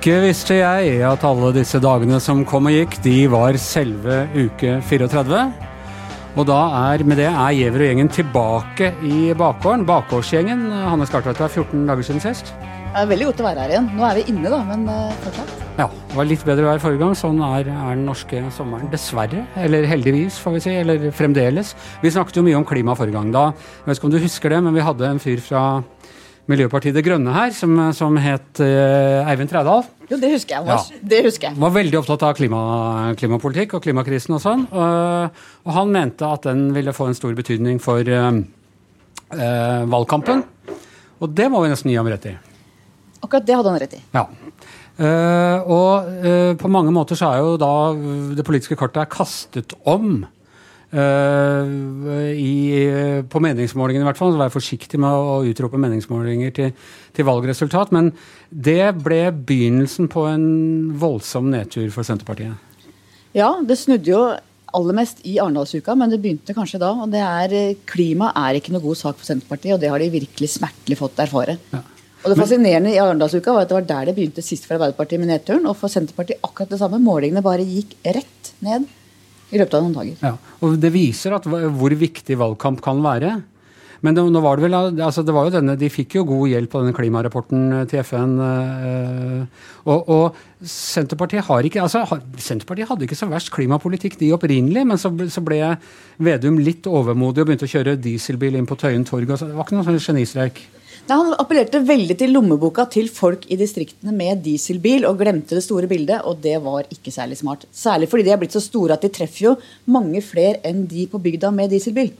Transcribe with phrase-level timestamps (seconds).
[0.00, 4.78] Ikke visste jeg at alle disse dagene som kom og gikk, de var selve uke
[4.88, 5.40] 34.
[6.40, 9.84] Og da er, med det er Giæver og gjengen tilbake i bakgården.
[9.84, 10.62] Bakgårdsgjengen.
[10.88, 12.54] Hanne Skartveit, det er 14 dager siden sist.
[12.64, 13.92] Det er veldig godt å være her igjen.
[13.98, 15.52] Nå er vi inne, da, men uh, fortsatt.
[15.82, 17.20] Ja, det var litt bedre vær forrige gang.
[17.20, 18.88] Sånn er, er, den norske sommeren.
[18.96, 19.44] Dessverre.
[19.60, 20.78] Eller heldigvis, får vi si.
[20.80, 21.76] Eller fremdeles.
[22.00, 23.36] Vi snakket jo mye om klima forrige gang.
[23.36, 23.50] Da,
[23.82, 25.66] jeg vet ikke om du husker det, men vi hadde en fyr fra
[26.50, 29.84] Miljøpartiet De Grønne her, som, som het uh, Eivind Trædal.
[30.10, 30.66] Jo, det husker jeg.
[30.66, 31.00] Ja.
[31.12, 31.60] Det husker jeg.
[31.62, 32.60] Var veldig opptatt av klima,
[33.20, 34.64] klimapolitikk og klimakrisen og sånn.
[34.74, 38.32] Og, og han mente at den ville få en stor betydning for uh,
[39.94, 40.42] valgkampen.
[41.20, 42.34] Og det må vi nesten gi ham rett i.
[43.20, 44.02] Akkurat det hadde han rett i.
[44.16, 44.26] Ja.
[45.70, 46.20] og
[46.60, 47.72] på mange måter så er jo da
[48.36, 50.39] det politiske kartet er kastet om Uh,
[50.90, 52.54] i,
[53.30, 54.32] på meningsmålingene, i hvert fall.
[54.34, 56.72] Så vær forsiktig med å utrope meningsmålinger til,
[57.14, 57.92] til, valgresultat.
[57.94, 58.12] Men
[58.50, 60.46] det ble begynnelsen på en
[61.00, 62.54] voldsom nedtur for Senterpartiet.
[63.36, 64.22] Ja, det snudde jo
[64.74, 66.90] aller mest i Arendalsuka, men det begynte kanskje da.
[66.94, 67.54] og det er,
[67.90, 71.18] Klima er ikke noe god sak for Senterpartiet, og det har de virkelig smertelig fått
[71.22, 71.58] erfare.
[71.74, 71.82] Ja.
[72.20, 75.22] Og Det fascinerende i Arendalsuka var at det var der det begynte sist for Arbeiderpartiet
[75.22, 75.64] med nedturen.
[75.70, 76.98] Og for Senterpartiet akkurat det samme.
[77.00, 78.84] Målingene bare gikk rett ned
[79.50, 80.18] i løpet av noen dager.
[80.22, 83.38] Ja, og Det viser at, hvor viktig valgkamp kan være.
[84.00, 86.46] Men det, nå var det vel, altså det var jo denne, de fikk jo god
[86.48, 88.38] hjelp av denne klimarapporten eh, til FN.
[88.40, 92.02] Øh, og, og, Senterpartiet har ikke, altså
[92.40, 95.60] Senterpartiet hadde ikke så verst klimapolitikk de opprinnelig, men så, så ble
[96.20, 99.28] Vedum litt overmodig og begynte å kjøre dieselbil inn på Tøyen torg.
[99.28, 100.64] Altså, det var ikke noen sånn genistreik?
[101.10, 105.64] Nei, han appellerte veldig til lommeboka til folk i distriktene med dieselbil, og glemte det
[105.64, 107.64] store bildet, og det var ikke særlig smart.
[107.74, 109.56] Særlig fordi de er blitt så store at de treffer jo
[109.90, 112.12] mange flere enn de på bygda med dieselbil.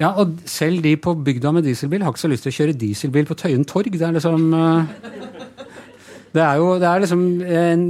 [0.00, 2.76] Ja, og selv de på bygda med dieselbil har ikke så lyst til å kjøre
[2.80, 3.94] dieselbil på Tøyen torg.
[3.94, 4.82] Det er liksom uh,
[6.34, 7.88] Det er jo det er liksom en,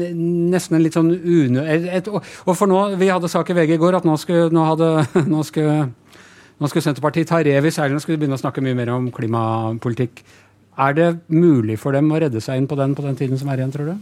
[0.53, 1.65] nesten en litt sånn unø...
[2.45, 4.91] Og for nå, Vi hadde sak i VG i går at nå skulle, nå hadde,
[5.33, 5.87] nå skulle
[6.61, 10.23] nå skal Senterpartiet ta rev i seilene og begynne å snakke mye mer om klimapolitikk.
[10.79, 13.51] Er det mulig for dem å redde seg inn på den på den tiden som
[13.51, 13.97] er igjen, tror du?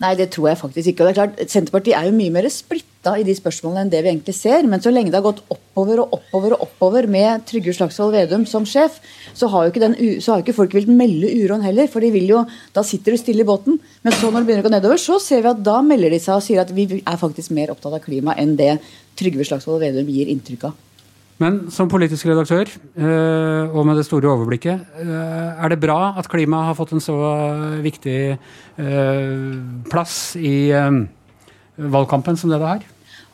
[0.00, 1.04] Nei, det tror jeg faktisk ikke.
[1.04, 4.00] Og det er klart, Senterpartiet er jo mye mer splitta i de spørsmålene enn det
[4.00, 4.64] vi egentlig ser.
[4.64, 8.46] Men så lenge det har gått oppover og oppover og oppover med Trygve Slagsvold Vedum
[8.48, 8.96] som sjef,
[9.36, 11.90] så har jo ikke, den, har ikke folk villet melde uroen heller.
[11.92, 13.76] For de vil jo, da sitter du stille i båten.
[14.00, 16.24] Men så når det begynner å gå nedover, så ser vi at da melder de
[16.24, 18.78] seg og sier at vi er faktisk mer opptatt av klima enn det
[19.20, 20.78] Trygve Slagsvold Vedum gir inntrykk av.
[21.40, 22.68] Men som politisk redaktør,
[23.00, 27.00] øh, og med det store overblikket, øh, er det bra at klima har fått en
[27.00, 27.16] så
[27.80, 28.36] viktig
[28.76, 29.54] øh,
[29.88, 30.68] plass i
[31.80, 32.84] valgkampen som det det har?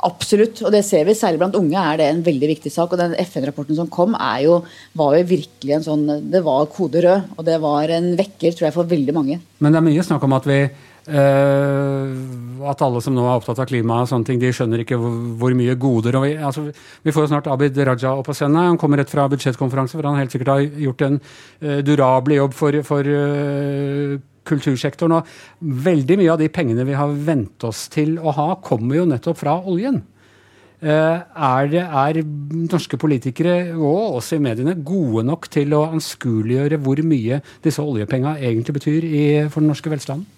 [0.06, 1.16] Absolutt, og det ser vi.
[1.16, 2.92] Særlig blant unge er det en veldig viktig sak.
[2.92, 4.60] og Den FN-rapporten som kom, jo,
[4.94, 8.68] var jo virkelig en sånn Det var kode rød, og det var en vekker tror
[8.68, 9.40] jeg, for veldig mange.
[9.58, 10.60] Men det er mye snakk om at vi
[11.06, 15.54] at alle som nå er opptatt av klima, og sånne ting, de skjønner ikke hvor,
[15.54, 18.72] mye goder vi, altså, vi, får jo snart Abid Raja opp på scenen.
[18.72, 22.58] Han kommer rett fra budsjettkonferanse, hvor han helt sikkert har gjort en uh, durabelig jobb
[22.58, 24.18] for, for uh,
[24.50, 25.20] kultursektoren.
[25.20, 29.08] Og veldig mye av de pengene vi har vent oss til å ha, kommer jo
[29.14, 30.02] nettopp fra oljen.
[30.76, 32.18] Er, er,
[32.68, 38.36] norske politikere og oss i mediene gode nok til å anskueliggjøre hvor mye disse oljepengene
[38.44, 40.35] egentlig betyr i, for den norske velstanden?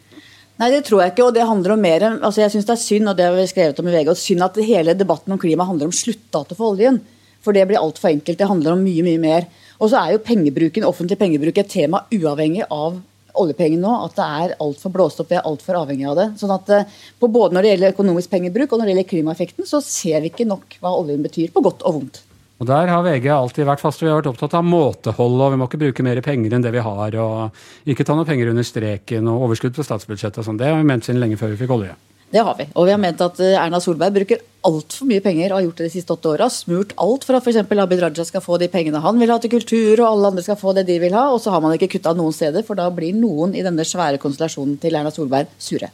[0.58, 1.28] Nei, det tror jeg ikke.
[1.28, 3.46] og det handler om mer, altså Jeg syns det er synd og det har vi
[3.46, 6.74] skrevet om i VG, og synd at hele debatten om klima handler om sluttdato for
[6.74, 6.98] oljen.
[7.44, 8.38] For det blir altfor enkelt.
[8.40, 9.46] Det handler om mye mye mer.
[9.78, 12.98] Og så er jo pengebruken, offentlig pengebruk et tema uavhengig av
[13.38, 13.92] oljepengene nå.
[14.08, 15.30] At det er altfor blåst opp.
[15.30, 16.28] Vi er altfor avhengig av det.
[16.40, 19.68] sånn at eh, på Både når det gjelder økonomisk pengebruk og når det gjelder klimaeffekten,
[19.70, 22.24] så ser vi ikke nok hva oljen betyr, på godt og vondt.
[22.58, 24.02] Og Der har VG alltid vært fast.
[24.02, 26.74] Vi har vært opptatt av måtehold, og vi må ikke bruke mer penger enn det
[26.74, 27.14] vi har.
[27.22, 30.58] og Ikke ta noe penger under streken og overskudd på statsbudsjettet og sånn.
[30.58, 31.94] Det har vi ment siden lenge før vi fikk olje.
[32.28, 32.66] Det har vi.
[32.74, 35.78] Og vi har ment at eh, Erna Solberg bruker altfor mye penger og har gjort
[35.80, 36.50] det de siste åtte åra.
[36.52, 37.62] Smurt alt for at f.eks.
[37.62, 40.58] Abid Raja skal få de pengene han vil ha til kultur, og alle andre skal
[40.60, 41.28] få det de vil ha.
[41.32, 44.20] Og så har man ikke kutta noen steder, for da blir noen i denne svære
[44.20, 45.88] konstellasjonen til Erna Solberg sure.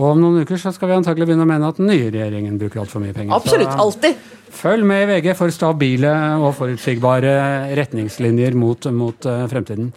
[0.00, 2.56] Og om noen uker så skal vi antagelig begynne å mene at den nye regjeringen
[2.60, 3.34] bruker altfor mye penger.
[3.36, 4.20] Absolutt, alltid.
[4.52, 7.32] Følg med i VG for stabile og forutsigbare
[7.76, 9.90] retningslinjer mot, mot uh, fremtiden.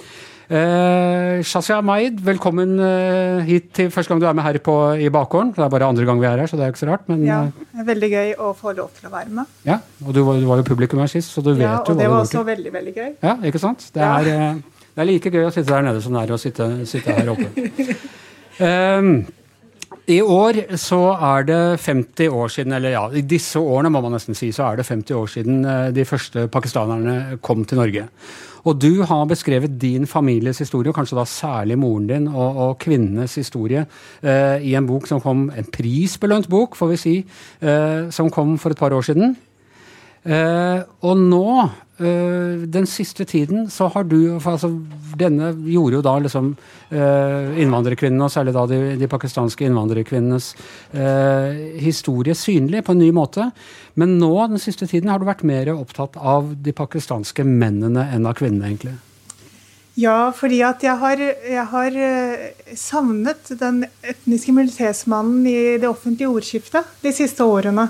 [0.46, 5.08] Uh, Shazia Maid, velkommen uh, hit til første gang du er med her på, i
[5.12, 5.54] bakgården.
[5.56, 7.08] Det er bare andre gang vi er her, så det er ikke så rart.
[7.12, 7.40] Men, ja,
[7.72, 9.56] det er veldig gøy å få lov til å være med.
[9.68, 11.88] Ja, og du var, du var jo publikum her sist, så du vet jo var.
[11.88, 13.10] Og det var også veldig, veldig gøy.
[13.24, 13.88] Ja, ikke sant?
[13.96, 14.52] Det er, ja.
[14.92, 17.34] det er like gøy å sitte der nede som det er å sitte, sitte her
[17.34, 17.72] oppe.
[18.60, 19.18] Um,
[20.06, 24.14] I år så er det 50 år siden, eller ja, i disse årene må man
[24.14, 28.04] nesten si, så er det 50 år siden eh, de første pakistanerne kom til Norge.
[28.66, 32.78] Og du har beskrevet din families historie, og kanskje da særlig moren din og, og
[32.82, 33.88] kvinnenes historie,
[34.22, 37.16] eh, i en bok som kom, en prisbelønt bok, får vi si,
[37.66, 39.36] eh, som kom for et par år siden.
[40.26, 41.50] Eh, og nå,
[41.98, 44.68] den siste tiden, så har du altså,
[45.16, 46.50] Denne gjorde jo da liksom
[46.92, 50.50] eh, innvandrerkvinnene, og særlig da de, de pakistanske innvandrerkvinnenes
[50.92, 53.48] eh, historie synlig på en ny måte.
[53.96, 58.28] Men nå, den siste tiden, har du vært mer opptatt av de pakistanske mennene enn
[58.28, 58.98] av kvinnene, egentlig.
[59.96, 66.34] Ja, fordi at jeg har, jeg har eh, savnet den etniske minoritetsmannen i det offentlige
[66.34, 67.88] ordskiftet de siste årene.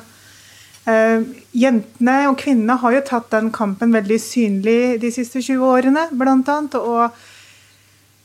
[0.85, 1.23] Uh,
[1.57, 6.49] jentene og kvinnene har jo tatt den kampen veldig synlig de siste 20 årene, blant
[6.53, 7.07] annet, og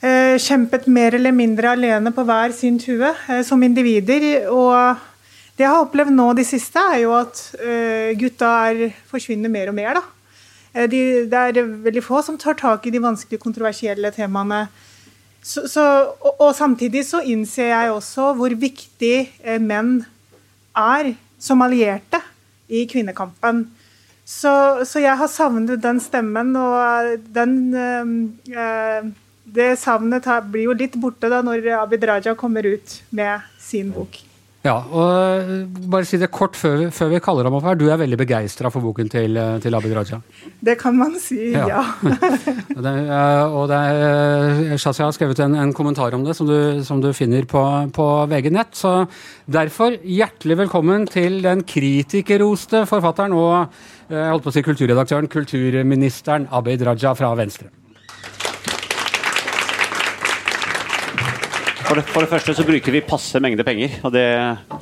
[0.04, 4.26] uh, kjempet mer eller mindre alene på hver sin tue uh, som individer.
[4.52, 4.76] Og
[5.56, 7.40] det jeg har opplevd nå de siste, er jo at
[8.20, 10.00] gutta er, forsvinner mer og mer.
[10.88, 14.62] De, det er veldig få som tar tak i de vanskelige, kontroversielle temaene.
[15.44, 15.84] Så, så,
[16.16, 19.14] og, og, samtidig så innser jeg også hvor viktig
[19.60, 19.98] menn
[20.76, 22.22] er som allierte
[22.70, 23.66] i kvinnekampen.
[24.24, 24.52] Så,
[24.86, 29.10] så, jeg har savnet den stemmen, og den eh,
[29.50, 34.29] Det savnet blir jo litt borte da når Abid Raja kommer ut med sin bok.
[34.60, 37.78] Ja, og bare si det kort før, før vi kaller ham opp her.
[37.80, 40.18] Du er veldig begeistra for boken til, til, Abid Raja?
[40.60, 41.64] Det kan man si, ja.
[41.70, 41.84] ja.
[42.68, 42.92] det,
[43.56, 47.08] og det er, Shazia har skrevet en, en, kommentar om det som du, som du
[47.16, 47.64] finner på,
[47.96, 48.76] på VG nett.
[48.76, 49.06] Så
[49.48, 53.54] derfor, hjertelig velkommen til den kritikerroste forfatteren og
[54.10, 57.70] jeg holdt på å si kulturredaktøren, kulturministeren Abid Raja fra Venstre.
[61.90, 64.22] For det, for det, første så bruker vi passe mengde penger, og det,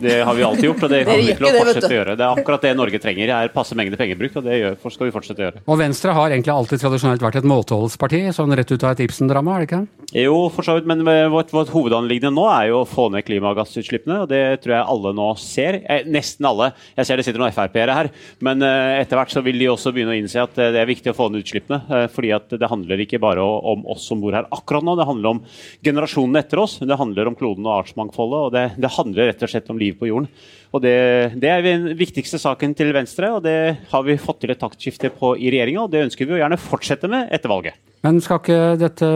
[0.03, 0.83] det har vi alltid gjort.
[0.85, 2.17] og det kommer vi til å fortsette å gjøre.
[2.21, 5.15] Det er akkurat det Norge trenger, er passe mengde pengebruk, og det gjør, skal vi
[5.15, 5.63] fortsette å gjøre.
[5.65, 9.55] Og Venstre har egentlig alltid tradisjonelt vært et måteholdsparti, sånn rett ut av et Ibsen-drama,
[9.57, 9.81] er det ikke?
[10.21, 11.01] Jo, for så vidt, men
[11.33, 15.15] vårt, vårt hovedanliggende nå er jo å få ned klimagassutslippene, og det tror jeg alle
[15.17, 15.81] nå ser.
[15.89, 16.71] Eh, nesten alle.
[16.97, 18.13] Jeg ser det sitter noen Frp-ere her,
[18.45, 20.93] men eh, etter hvert så vil de også begynne å innse at eh, det er
[20.93, 21.81] viktig å få ned utslippene.
[21.89, 25.09] Eh, fordi at det handler ikke bare om oss som bor her akkurat nå, det
[25.09, 25.43] handler om
[25.85, 26.79] generasjonene etter oss.
[26.85, 28.45] Det handler om kloden og artsmangfoldet.
[28.47, 30.29] og det, det, handler rett og slett om liv på jorden.
[30.75, 30.95] Og det,
[31.41, 33.59] det, er den viktigste saken til Venstre, og det
[33.89, 35.87] har vi fått til et taktskifte på i regjeringa.
[35.87, 37.79] Og det ønsker vi å gjerne fortsette med etter valget.
[38.07, 39.07] Men skal ikke dette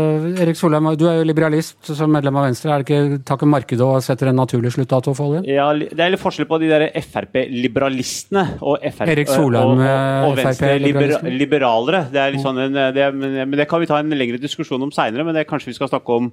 [0.43, 2.73] Erik Solheim, du er jo liberalist som medlem av Venstre.
[2.73, 5.46] Er det ikke takket markedet og setter en naturlig sluttdato for oljen?
[5.46, 10.40] Ja, det er litt forskjell på de der Frp-liberalistene og, Erik Solheim, og, og, og
[10.40, 12.06] Venstre-liberalere.
[12.11, 14.90] Det er litt sånn en, det, men det kan vi ta en lengre diskusjon om
[14.94, 16.32] seinere, men det kanskje vi skal snakke om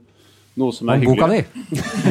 [0.59, 1.39] noe som er Om boka di!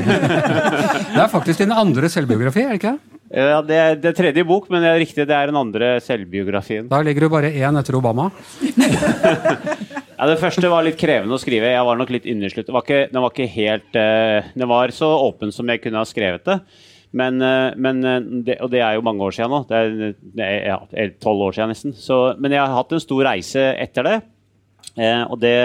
[1.14, 2.96] det er faktisk din andre selvbiografi, er det ikke?
[3.28, 5.98] Ja, Det er, det er tredje bok, men det er riktig, det er den andre
[6.00, 6.88] selvbiografien.
[6.88, 8.30] Da ligger du bare én etter Obama.
[10.18, 11.74] ja, Det første var litt krevende å skrive.
[11.74, 12.72] Jeg var nok litt innesluttet.
[13.12, 16.56] Den var ikke helt uh, Den var så åpen som jeg kunne ha skrevet det.
[17.12, 18.16] Men, uh, men uh,
[18.46, 19.60] det, Og det er jo mange år siden nå.
[19.68, 20.80] Det er, det er ja,
[21.20, 21.96] tolv år siden nesten.
[22.00, 24.18] Så, men jeg har hatt en stor reise etter det.
[25.28, 25.56] og det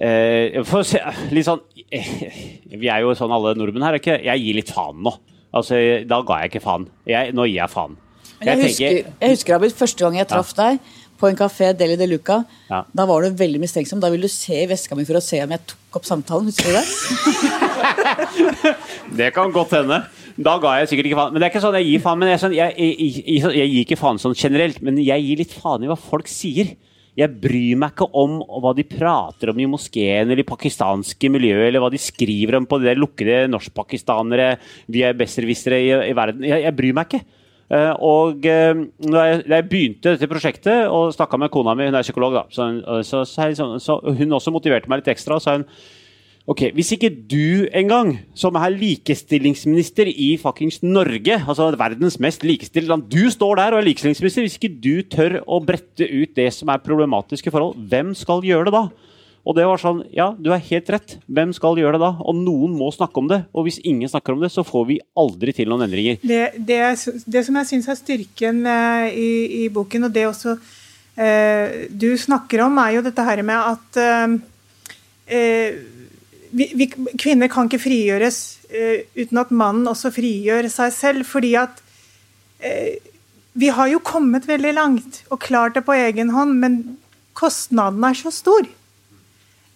[0.00, 0.56] Eh,
[0.88, 1.00] se,
[1.44, 1.60] sånn,
[2.80, 3.98] Vi er jo sånn alle nordmenn her.
[4.00, 4.16] ikke?
[4.24, 5.12] Jeg gir litt faen nå.
[5.52, 5.76] Altså,
[6.08, 6.88] Da ga jeg ikke faen.
[7.08, 7.98] Jeg, nå gir jeg faen.
[8.40, 10.70] Jeg, jeg, husker, jeg husker første gang jeg traff ja.
[10.70, 12.38] deg på en kafé Deli de Luca.
[12.70, 12.84] Ja.
[12.96, 14.00] Da var du veldig mistenksom.
[14.00, 16.48] Da ville du se i veska mi for å se om jeg tok opp samtalen.
[16.48, 16.86] Husker du det?
[19.20, 20.00] det kan godt hende.
[20.40, 21.34] Da ga jeg sikkert ikke faen.
[21.34, 22.22] Men det er ikke sånn jeg gir faen.
[22.22, 25.52] Men jeg, sånn, jeg, jeg, jeg gir ikke faen sånn generelt, men jeg gir litt
[25.52, 26.72] faen i hva folk sier.
[27.20, 31.66] Jeg bryr meg ikke om hva de prater om i moskeen eller i pakistanske miljøer,
[31.68, 34.54] eller hva de skriver om på de lukkede norskpakistanere,
[34.90, 36.46] vi er besserwissere i, i, verden.
[36.48, 37.38] Jeg, jeg, bryr meg ikke.
[37.70, 38.56] Uh, og da,
[39.28, 42.42] jeg, da, jeg, begynte dette prosjektet og snakka med kona mi, hun er psykolog, da,
[42.50, 42.66] så,
[43.06, 45.38] så, så, så, hun også motiverte meg litt ekstra.
[45.38, 45.68] sa hun
[46.50, 52.90] Ok, Hvis ikke du engang, som er likestillingsminister i fuckings Norge, altså verdens mest likestilte
[52.90, 56.48] land, du står der og er likestillingsminister, hvis ikke du tør å brette ut det
[56.56, 58.82] som er problematiske forhold, hvem skal gjøre det da?
[59.46, 61.14] Og det var sånn, ja, du er helt rett.
[61.30, 62.10] Hvem skal gjøre det da?
[62.18, 63.38] Og noen må snakke om det.
[63.54, 66.18] Og hvis ingen snakker om det, så får vi aldri til noen endringer.
[66.20, 66.80] Det, det,
[67.30, 70.58] det som jeg syns er styrken uh, i, i, boken, og det også
[71.14, 75.99] eh, du snakker om, er jo dette her med at uh,
[76.50, 76.88] vi, vi,
[77.20, 78.40] kvinner kan ikke frigjøres
[78.72, 81.28] uh, uten at mannen også frigjør seg selv.
[81.28, 81.82] fordi at
[82.64, 83.10] uh,
[83.52, 86.82] vi har jo kommet veldig langt og klart det på egen hånd, men
[87.34, 88.68] kostnaden er så stor.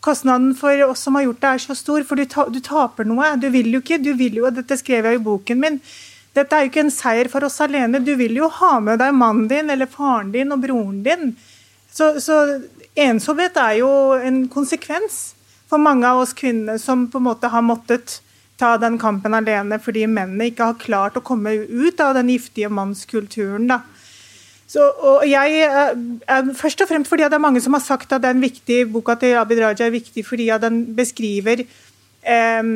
[0.05, 3.07] kostnaden for oss som har gjort det, er så stor, for du, ta, du taper
[3.09, 3.31] noe.
[3.41, 5.79] Du vil jo ikke, du vil jo, Dette skrev jeg i boken min.
[6.37, 8.03] Dette er jo ikke en seier for oss alene.
[8.05, 11.33] Du vil jo ha med deg mannen din eller faren din og broren din.
[11.95, 12.61] Så, så
[12.99, 13.89] ensomhet er jo
[14.19, 15.34] en konsekvens
[15.75, 18.21] for mange av oss kvinner som på en måte har måttet
[18.61, 22.71] ta den kampen alene fordi mennene ikke har klart å komme ut av den giftige
[22.71, 23.67] mannskulturen.
[23.71, 23.81] da.
[24.71, 28.23] Så, og jeg, er, Først og fremst fordi det er mange som har sagt at
[28.25, 32.71] den viktige boka til Abid Raja er viktig fordi den beskriver eh,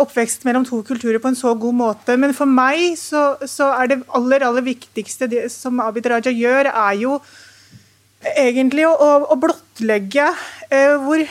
[0.00, 2.16] oppvekst mellom to kulturer på en så god måte.
[2.16, 6.72] Men for meg så, så er det aller aller viktigste det som Abid Raja gjør,
[6.72, 7.20] er jo
[8.34, 10.32] egentlig å, å blottlegge
[10.72, 11.22] eh, hvor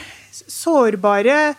[0.52, 1.56] sårbare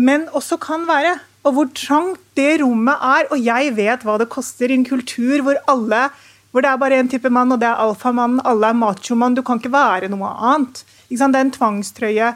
[0.00, 1.18] menn også kan være.
[1.44, 3.28] Og hvor trangt det rommet er.
[3.32, 6.08] Og jeg vet hva det koster i en kultur hvor alle
[6.50, 8.40] hvor det er bare én type mann, og det er alfamannen.
[8.42, 9.36] Alle er machomann.
[9.38, 10.82] Du kan ikke være noe annet.
[11.06, 12.32] Det er en tvangstrøye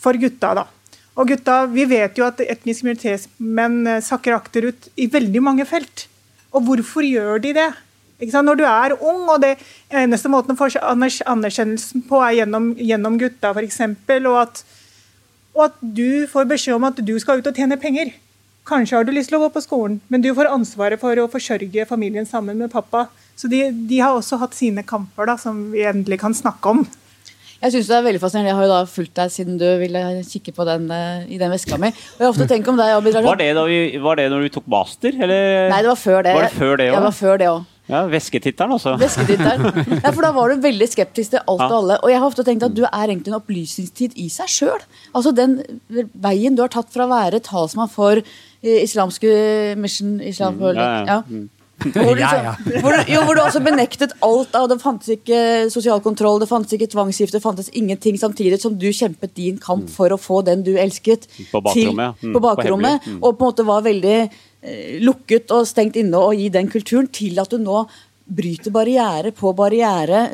[0.00, 0.54] for gutta.
[0.56, 0.64] da.
[1.18, 6.06] Og gutta, Vi vet jo at etniske minoritetsmenn eh, sakker akterut i veldig mange felt.
[6.54, 7.68] Og hvorfor gjør de det?
[8.18, 9.58] Når du er ung, og det
[9.90, 13.80] eneste måten å få anerkjennelsen på er gjennom, gjennom gutta, f.eks.,
[14.24, 14.64] og, at,
[15.58, 18.14] og at du får beskjed om at du skal ut og tjene penger.
[18.68, 21.26] Kanskje har du lyst til å gå på skolen, men du får ansvaret for å
[21.32, 23.06] forsørge familien sammen med pappa.
[23.38, 26.82] Så de, de, har også hatt sine kamper da, som vi endelig kan snakke om.
[27.58, 28.52] Jeg synes det er veldig fascinerende.
[28.52, 31.50] Jeg har jo da fulgt deg siden du ville kikke på den uh, i den
[31.50, 31.90] veska mi.
[31.90, 34.46] Og jeg har ofte tenkt om deg, Abid Var det, da vi, var det når
[34.46, 35.72] du tok master, eller?
[35.72, 36.36] Nei, det var før det.
[36.38, 37.00] Var det før det også?
[37.00, 37.77] Jeg var før det også.
[37.88, 38.94] Ja, Væsketitteren, også.
[39.00, 39.64] Væsketitteren.
[40.04, 41.68] Ja, for da var du veldig skeptisk til alt ja.
[41.68, 41.98] og alle.
[42.04, 44.88] Og jeg har ofte tenkt at du er egentlig en opplysningstid i seg sjøl.
[45.16, 45.58] Altså den
[46.12, 49.30] veien du har tatt fra å være talsmann for eh, islamske
[49.80, 51.22] mission islam, mm, ja, ja.
[51.22, 51.46] ja.
[51.78, 52.54] Hvor du, ja, ja.
[52.82, 55.40] Hvor, jo, hvor du også benektet alt av Det fantes ikke
[55.70, 59.86] sosial kontroll, det fantes ikke tvangsgifte, det fantes ingenting samtidig som du kjempet din kamp
[59.86, 59.94] mm.
[59.94, 62.18] for å få den du elsket, på bakrommet.
[62.20, 63.20] Til, på bakrommet mm.
[63.22, 64.18] Og på en måte var veldig
[65.04, 67.84] lukket og stengt inne og i den kulturen, til at du nå
[68.28, 70.26] bryter barriere på barriere,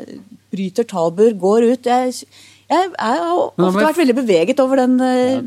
[0.51, 1.85] bryter tabuer, går ut.
[1.85, 2.25] Jeg,
[2.69, 5.39] jeg, jeg har ofte vært veldig beveget over den eh,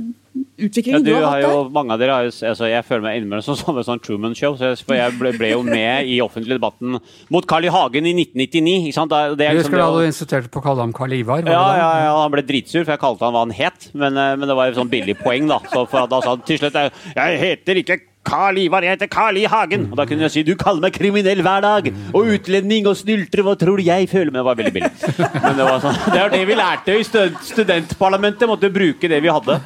[0.59, 1.71] utviklingen ja, du, du har, hatt der?
[1.75, 4.57] mange av dere har jo, altså, Jeg føler meg innimellom som sånn, sånn Truman Show.
[4.59, 6.99] Så jeg, for jeg ble, ble, jo med i offentlig debatten
[7.35, 7.73] mot Carl I.
[7.75, 8.89] Hagen i 1999.
[8.89, 9.15] Ikke sant?
[9.15, 11.45] Det, det liksom, Husker du da du insisterte på å kalle ham Carl Ivar?
[11.47, 13.91] Ja, ja, ja, han ble dritsur, for jeg kalte han hva han het.
[13.95, 15.61] Men, eh, men det var et sånn billig poeng, da.
[15.73, 19.41] Så for da sa han til slutt Jeg heter ikke Carl Ivar, jeg heter Carl
[19.41, 19.47] I.
[19.49, 19.89] Hagen.
[19.91, 21.91] Og da kunne jeg si du kaller meg kriminell hver dag.
[22.13, 24.33] Og utlending og snyltre, hva tror du jeg føler?
[24.33, 24.93] Men det var veldig billig.
[25.19, 28.49] Men det var sånn, det er det vi lærte i studentparlamentet.
[28.51, 29.61] Måtte bruke det vi hadde.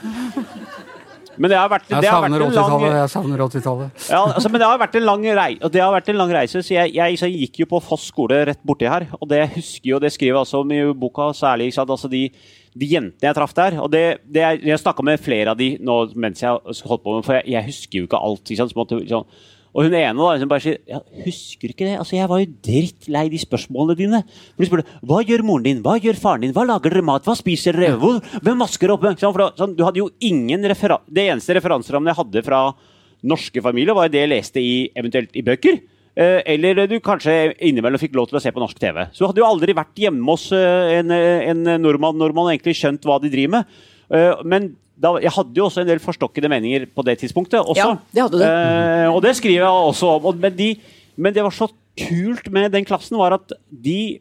[1.41, 4.03] Men det har vært, det har vært lang, jeg savner 80-tallet.
[4.13, 6.61] Ja, altså, men det har vært en lang, rei, det har vært en lang reise.
[6.61, 9.07] så jeg, jeg, så jeg, gikk jo på Foss skole rett borti her.
[9.19, 12.27] Og det jeg husker jo, det skriver jeg også om i boka, særlig altså de,
[12.73, 13.79] de, jentene jeg traff der.
[13.83, 17.17] og det, det Jeg, jeg snakka med flere av de nå mens jeg holdt på
[17.17, 18.53] med, for jeg, husker jo ikke alt.
[18.53, 19.27] Ikke måtte, sånn,
[19.73, 21.97] og hun ene da, liksom bare sier ja, 'Husker ikke det?
[21.97, 25.83] Altså, Jeg var jo drittlei de spørsmålene dine.' For de spurte 'Hva gjør moren din?
[25.83, 26.53] Hva gjør faren din?
[26.53, 27.25] Hva lager dere mat?
[27.25, 27.97] Hva spiser dere?
[27.97, 31.01] Hvor, hvem vasker opp?' For sånn, du hadde jo ingen referan...
[31.09, 32.75] Det eneste referanserammen jeg hadde fra
[33.23, 35.81] norske familier, var det jeg leste i, eventuelt i bøker.
[36.13, 39.07] Eh, eller du kanskje innimellom fikk lov til å se på norsk TV.
[39.15, 42.77] Så du hadde jo aldri vært hjemme hos eh, en, en nordmann når man egentlig
[42.77, 43.77] skjønt hva de driver med.
[44.13, 47.63] Eh, men da, jeg hadde jo også en del forstokkede meninger på det tidspunktet.
[47.63, 47.81] Også.
[47.81, 48.45] Ja, det hadde du.
[48.47, 50.29] Eh, og det skriver jeg også om.
[50.37, 50.69] Men, de,
[51.17, 54.21] men, det var så kult med den klassen, var at de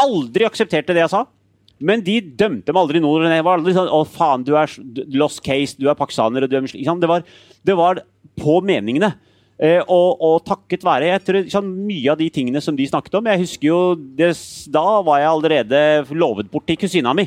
[0.00, 1.24] aldri aksepterte det jeg sa.
[1.80, 3.22] Men de dømte meg aldri noe.
[3.24, 4.72] Det var aldri sånn 'Å, faen, du er
[5.16, 7.24] lost case, du er pakistaner' du er det var,
[7.64, 8.02] det var
[8.36, 9.14] på meningene.
[9.60, 13.18] Eh, og, og, takket være jeg tror, sånn, mye av de tingene som de snakket
[13.18, 13.80] om Jeg husker jo
[14.16, 14.30] det,
[14.72, 15.80] Da var jeg allerede
[16.16, 17.26] lovet bort til kusina mi.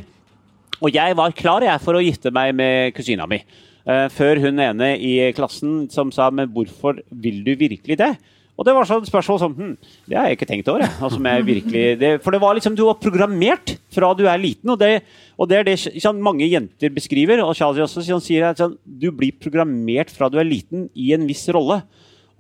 [0.81, 3.43] Og jeg var klar jeg, for å gifte meg med kusina mi.
[3.83, 8.17] Uh, før hun ene i klassen som sa 'men hvorfor vil du virkelig det'?
[8.53, 10.85] Og det var sånn spørsmål som hm, det har jeg ikke tenkt over.
[11.01, 14.69] Altså, virkelig, det, for det var liksom, du var programmert fra du er liten.
[14.69, 15.01] Og det,
[15.37, 17.41] og det er det sånn, mange jenter beskriver.
[17.41, 21.13] Og Shazi også sånn, sier at sånn, du blir programmert fra du er liten i
[21.17, 21.81] en viss rolle.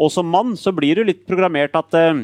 [0.01, 2.23] Og som mann så blir du litt programmert at eh,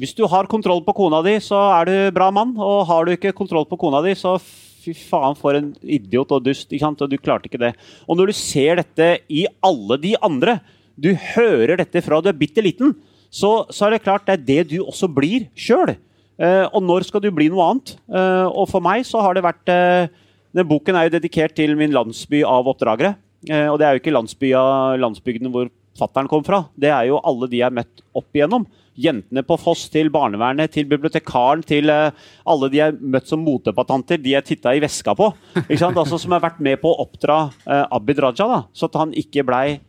[0.00, 2.54] hvis du har kontroll på kona di, så er du bra mann.
[2.56, 6.44] Og har du ikke kontroll på kona di, så fy faen, for en idiot og
[6.46, 6.70] dust.
[6.70, 7.02] ikke sant?
[7.04, 7.74] Og du klarte ikke det.
[8.06, 10.58] Og når du ser dette i alle de andre,
[11.00, 12.94] du hører dette fra du er bitte liten,
[13.30, 15.94] så, så, er det klart det er det du også blir sjøl.
[16.40, 17.94] Eh, og når skal du bli noe annet?
[18.10, 20.08] Eh, og for meg så har det vært eh,
[20.50, 23.14] Den boken er jo dedikert til min landsby av oppdragere.
[23.46, 25.68] Eh, og det er jo ikke landsby av landsbygden hvor
[26.00, 26.64] fattern kom fra.
[26.74, 28.66] Det er jo alle de jeg har møtt opp igjennom.
[29.00, 32.10] Jentene på Foss til barnevernet, til bibliotekaren, til uh,
[32.48, 35.30] alle de jeg har møtt som motdebattanter, de jeg titta i veska på.
[35.70, 39.14] Altså, som har vært med på å oppdra uh, Abid Raja, da, så at han
[39.16, 39.80] ikke blei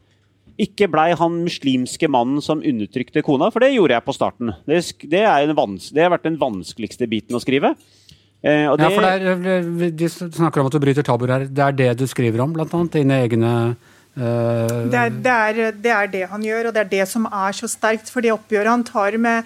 [0.61, 4.51] ikke blei han muslimske mannen som undertrykte kona, for det gjorde jeg på starten.
[4.67, 7.73] Det, det, det har vært den vanskeligste biten å skrive.
[8.41, 11.47] Eh, det, ja, for er, De snakker om at du bryter tabuer her.
[11.49, 12.99] Det er det du skriver om, blant annet?
[12.99, 13.51] Dine egne.
[14.15, 17.55] Det, er, det, er, det, er, det han gjør, og det er det som er
[17.55, 18.11] så sterkt.
[18.11, 19.43] For det oppgjøret han tar med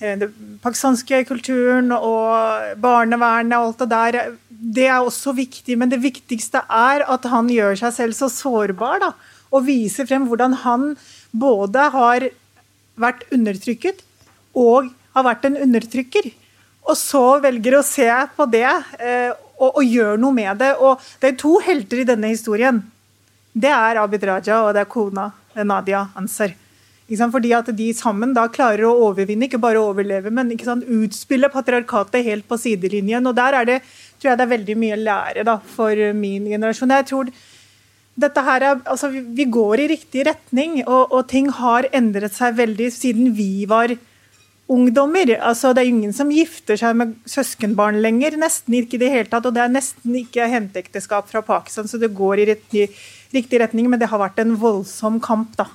[0.00, 5.78] eh, den pakistanske kulturen og barnevernet og alt det der, det er også viktig.
[5.80, 9.00] Men det viktigste er at han gjør seg selv så sårbar.
[9.06, 9.14] da
[9.54, 10.94] og viser frem hvordan han
[11.30, 12.28] både har
[13.00, 14.02] vært undertrykket
[14.58, 16.30] og har vært en undertrykker.
[16.84, 20.74] Og så velger å se på det eh, og, og gjøre noe med det.
[20.82, 22.82] Og det er to helter i denne historien.
[23.54, 25.30] Det er Abid Raja og det er kona
[25.62, 26.54] Nadia Ansar.
[27.04, 32.48] Fordi at de sammen da klarer å overvinne, ikke bare overleve, men utspille patriarkatet helt
[32.48, 33.26] på sidelinjen.
[33.26, 33.80] Og der er det,
[34.18, 36.96] tror jeg det er veldig mye å lære da, for min generasjon.
[36.96, 37.30] Jeg tror
[38.14, 42.56] dette her er, altså, vi går i riktig retning, og, og, ting har endret seg
[42.56, 43.94] veldig siden vi var
[44.70, 45.34] ungdommer.
[45.42, 48.38] Altså, det er ingen som gifter seg med søskenbarn lenger.
[48.40, 49.44] Nesten ikke i det hele tatt.
[49.44, 52.88] Og det er nesten ikke henteekteskap fra Pakistan, så det går i riktig,
[53.36, 53.88] riktig, retning.
[53.90, 55.68] Men det har vært en voldsom kamp, da.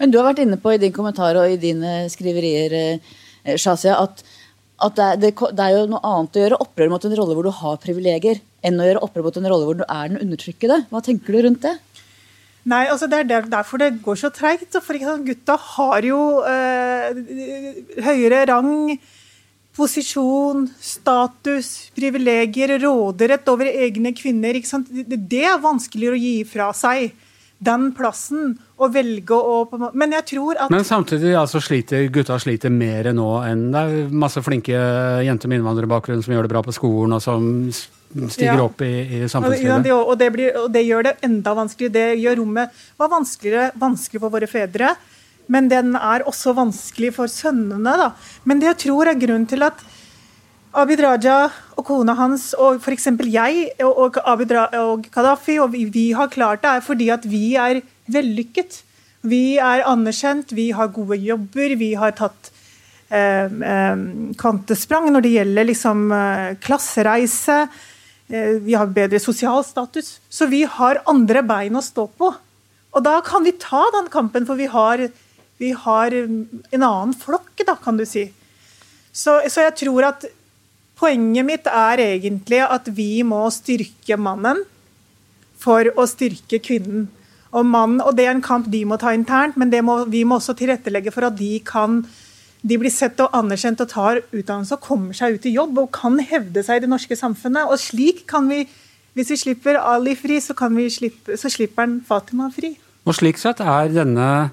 [0.00, 3.98] Men du har vært inne på i din kommentar og i dine skriverier, eh, Shazia,
[4.00, 4.22] at,
[4.80, 7.36] at det, er, det, det, er, jo noe annet å gjøre opprør mot en rolle
[7.36, 10.20] hvor du har privilegier enn å gjøre opprør mot en rolle hvor du er den
[10.24, 10.82] undertrykkede.
[10.88, 11.76] Hva tenker du rundt det?
[12.68, 14.76] Nei, altså Det er derfor det går så treigt.
[15.24, 17.20] Gutta har jo øh,
[18.04, 18.98] høyere rang,
[19.76, 24.58] posisjon, status, privilegier, råderett over egne kvinner.
[25.16, 27.12] Det er vanskeligere å gi fra seg
[27.60, 32.72] den plassen og velge å Men jeg tror at Men samtidig altså, sliter gutta sliter
[32.72, 34.80] mer nå enn det er masse flinke
[35.26, 37.50] jenter med innvandrerbakgrunn som gjør det bra på skolen, og som
[38.32, 38.64] stiger ja.
[38.64, 39.90] opp i, i samfunnslivet.
[39.92, 41.94] Ja, og, det blir, og, det gjør det enda vanskeligere.
[41.98, 44.94] Det gjør rommet var vanskeligere, vanskelig for våre fedre.
[45.50, 47.96] Men den er også vanskelig for sønnene.
[47.98, 48.12] Da.
[48.46, 49.82] Men det jeg tror er grunnen til at
[50.70, 53.08] Abid Raja og kona hans og f.eks.
[53.26, 57.56] jeg og, Abid og Gaddafi og vi, vi, har klart det, er fordi at vi
[57.58, 58.84] er vellykket.
[59.26, 62.52] Vi er anerkjent, vi har gode jobber, vi har tatt
[63.10, 64.04] eh, eh,
[64.38, 67.64] kvantesprang når det gjelder liksom, eh, klassereise.
[68.30, 70.20] Eh, vi har bedre sosial status.
[70.30, 72.30] Så vi har andre bein å stå på.
[72.90, 75.08] Og da kan vi ta den kampen, for vi har,
[75.60, 78.26] vi har en annen flokk, da, kan du si.
[79.12, 80.28] Så, så jeg tror at
[81.00, 84.58] Poenget mitt er egentlig at vi må styrke mannen
[85.56, 87.06] for å styrke kvinnen.
[87.50, 90.36] Og, mannen, og Det er en kamp de må ta internt, men må, vi må
[90.36, 92.02] også tilrettelegge for at de kan
[92.60, 95.92] de blir sett og anerkjent og tar utdannelse og kommer seg ut i jobb og
[95.96, 97.72] kan hevde seg i det norske samfunnet.
[97.72, 98.66] Og slik kan vi,
[99.16, 102.76] Hvis vi slipper Ali fri, så, slippe, så slipper han Fatima fri.
[103.08, 104.52] Og Slik sett er denne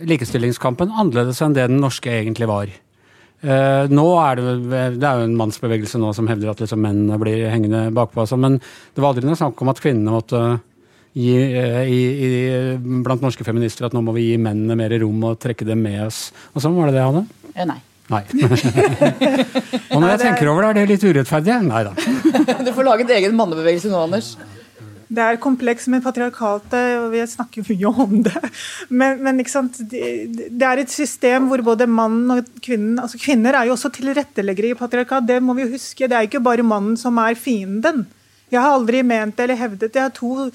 [0.00, 2.72] likestillingskampen annerledes enn det den norske egentlig var.
[3.42, 4.50] Uh, nå er det,
[5.02, 8.22] det er jo en mannsbevegelse nå som hevder at liksom mennene blir hengende bakpå.
[8.22, 10.42] Altså, men det var aldri noe snakk om at kvinnene måtte
[11.18, 12.30] gi uh, i, i,
[13.02, 16.04] blant norske feminister at nå må vi gi mennene mer rom og trekke dem med
[16.06, 16.28] oss.
[16.54, 17.26] Og sånn var det det, Hanne?
[17.56, 17.80] Ja, nei.
[18.12, 18.22] Nei.
[19.92, 21.58] og når jeg tenker over det, er det litt urettferdig?
[21.66, 21.92] Nei da.
[22.66, 24.34] du får lage en egen mannebevegelse nå, Anders.
[25.12, 28.42] Det er kompleks med patriarkatet, og vi snakker mye om det.
[28.88, 33.76] Men, men det er et system hvor både mannen og kvinnen altså Kvinner er jo
[33.76, 36.08] også tilretteleggere i patriarkat, det må vi huske.
[36.08, 38.06] Det er ikke bare mannen som er fienden.
[38.52, 40.50] Jeg har aldri ment eller hevdet Jeg har to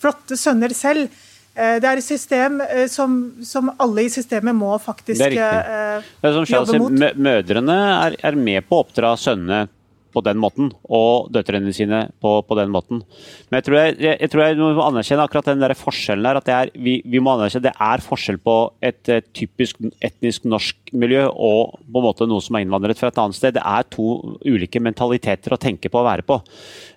[0.00, 1.08] flotte sønner selv.
[1.54, 6.02] Eh, det er et system eh, som, som alle i systemet må faktisk eh,
[6.50, 6.96] jobbe mot.
[7.14, 9.64] Mødrene er, er med på å oppdra sønnene
[10.14, 13.02] på den måten, og døtrene sine på, på den måten.
[13.48, 16.40] Men jeg tror jeg, jeg, jeg, tror jeg må anerkjenne akkurat den der forskjellen der.
[16.40, 20.94] at er, vi, vi, må anerkjenne det er forskjell på et, et, typisk etnisk norsk
[20.94, 23.56] miljø og på en måte noe som er innvandret fra et annet sted.
[23.58, 26.40] Det er to ulike mentaliteter å tenke på og være på.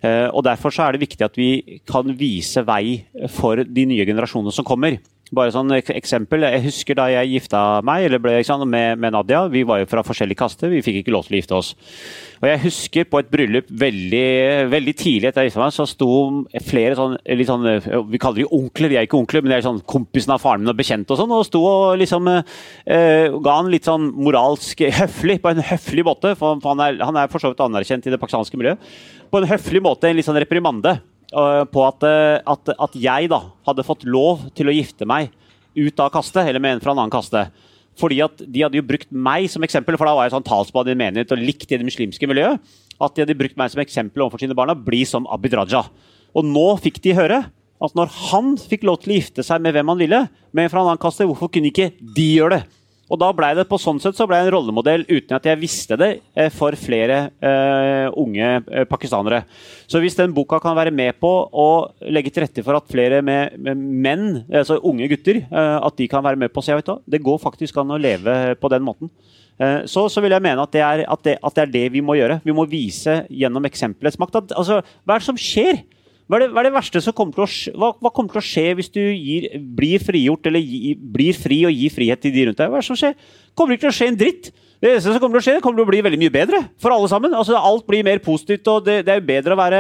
[0.04, 3.02] Uh, og Derfor så er det viktig at vi kan vise vei
[3.34, 5.00] for de nye generasjonene som kommer.
[5.36, 6.46] Bare sånn eksempel.
[6.48, 9.42] Jeg husker da jeg gifta meg eller ble, sant, med, med, Nadia.
[9.52, 11.72] Vi var jo fra forskjellige kaster, vi fikk ikke lov til å gifte oss.
[12.40, 14.30] Og Jeg husker på et bryllup veldig,
[14.72, 16.12] veldig tidlig etter jeg gifta meg, så sto
[16.70, 17.68] flere sånn, litt sånn
[18.08, 20.64] Vi kaller de onkler, de er ikke onkler, men de er sånn kompisen av faren
[20.64, 21.36] min og bekjente og sånn.
[21.36, 26.38] Og sto og liksom eh, ga han litt sånn moralsk høflig, på en høflig måte,
[26.40, 28.96] for han er, han er for så vidt anerkjent i det pakistanske miljøet,
[29.28, 31.02] på en høflig måte en litt sånn reprimande.
[31.28, 35.34] Eh, på at, eh, at, at, jeg da hadde fått lov til å gifte meg
[35.76, 37.50] ut av kaste, eller med en fra en annen kaste.
[38.00, 40.88] Fordi at De hadde jo brukt meg som eksempel, for da var jeg sånn talsmann
[40.88, 42.62] i en menighet og likt i det muslimske miljøet.
[43.02, 44.78] At de hadde brukt meg som eksempel overfor sine barna.
[44.78, 45.84] Bli som Abid Raja.
[46.38, 47.44] Og nå fikk de høre
[47.78, 50.22] at når han fikk lov til å gifte seg med hvem han ville,
[50.56, 52.64] med en fra en annen kaste, hvorfor kunne ikke de gjøre det?
[53.08, 55.60] Og da ble det på sånn sett så ble jeg en rollemodell uten at jeg
[55.62, 59.44] visste det, eh, for flere uh, unge eh, pakistanere.
[59.88, 61.70] Så hvis den boka kan være med på å
[62.12, 66.10] legge til rette for at flere med, med menn, altså unge gutter, uh, at de
[66.12, 68.86] kan være med på å se, hva, det går faktisk an å leve på den
[68.88, 69.12] måten.
[69.90, 72.04] Så, så vil jeg mene at det, er, at, det, at det er det vi
[72.06, 72.36] må gjøre.
[72.46, 74.36] Vi må vise gjennom eksempelets makt.
[74.38, 75.80] At, altså, hva er det som skjer?
[76.28, 78.36] Hva er, det, hva er det verste som kommer til å skje, hva, hva kommer
[78.36, 82.24] til å skje hvis du gir, blir frigjort eller gi, blir fri og gir frihet
[82.24, 82.72] til de rundt deg?
[82.72, 83.16] Hva er det som skjer?
[83.58, 84.50] kommer ikke til å skje en dritt.
[84.78, 86.60] Det eneste som kommer til å skje, det kommer til å bli veldig mye bedre
[86.82, 87.34] for alle sammen.
[87.34, 89.80] Altså, alt blir mer positivt, og det, det er jo bedre å være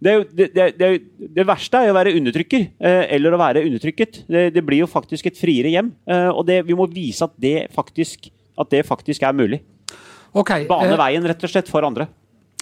[0.00, 0.46] Det, det,
[0.78, 4.22] det, er verste er jo å være undertrykker, eh, eller å være undertrykket.
[4.30, 7.66] Det, blir jo faktisk et friere hjem, eh, og det, vi må vise at det
[7.74, 9.60] faktisk, at det faktisk er mulig.
[10.30, 12.06] Okay, Bane eh, veien, rett og slett, for andre.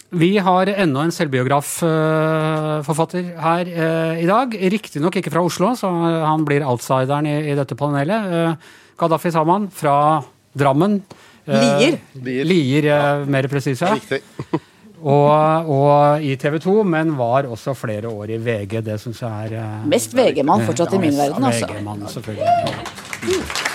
[0.08, 4.54] Vi har enda en selvbiografforfatter her eh, i dag.
[4.72, 5.90] Riktignok ikke fra Oslo, så
[6.24, 8.22] han blir outsideren i, dette panelet.
[8.32, 8.56] Eh,
[8.98, 10.22] Gaddafi Saman fra
[10.56, 11.02] Drammen.
[11.44, 11.98] Eh, Lier.
[12.24, 12.44] Lier.
[12.48, 13.82] Lier, eh, mer presis.
[13.84, 13.92] Ja.
[13.94, 14.22] Riktig.
[14.98, 18.82] Og, og i TV 2, men var også flere år i VG.
[18.82, 21.70] Det syns jeg er eh, Mest VG-mann fortsatt i min verden, altså.
[21.70, 23.67] VG-mann, selvfølgelig.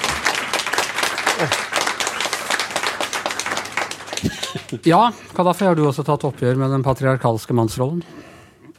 [4.88, 8.04] Ja, Kadafi, har du også tatt oppgjør med den patriarkalske mannsrollen?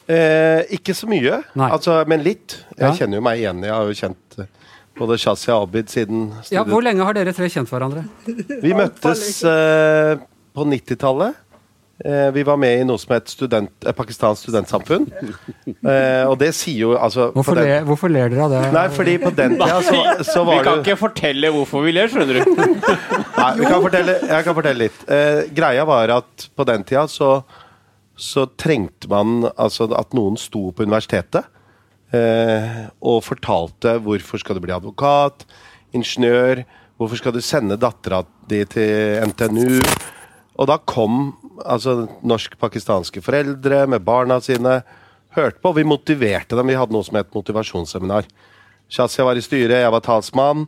[0.07, 2.59] Eh, ikke så mye, altså, men litt.
[2.77, 2.93] Jeg Ja.
[2.93, 3.63] kjenner jo meg igjen.
[3.65, 4.47] Jeg har jo kjent eh,
[4.99, 6.63] både Shazia og Abid siden Ja.
[6.65, 8.05] Hvor lenge har dere tre kjent hverandre?
[8.27, 10.17] Vi møttes eh,
[10.55, 11.35] på 90-tallet.
[12.03, 15.05] Eh, vi var med i noe som het student, eh, Pakistansk studentsamfunn.
[15.71, 18.63] Eh, og det sier jo altså Hvorfor, den- le, hvorfor ler dere av det?
[18.75, 22.41] Nei, fordi på den tida så, så var det ikke fortelle hvorfor vi ler, skjønner
[22.41, 22.57] du.
[23.39, 25.05] Nei, vi kan fortelle, jeg kan fortelle litt.
[25.07, 27.31] Eh, greia var at på den tida så,
[28.19, 31.47] så trengte man altså at noen sto på universitetet
[32.11, 35.47] eh, og fortalte hvorfor skal du bli advokat,
[35.95, 36.65] ingeniør,
[36.99, 39.79] hvorfor skal du sende dattera di til NTNU.
[40.59, 44.81] Og da kom altså norsk-pakistanske foreldre med barna sine,
[45.35, 46.71] hørte på, vi motiverte dem.
[46.71, 48.27] Vi hadde noe som het motivasjonsseminar.
[48.91, 50.67] Shazia var i styret, jeg var talsmann.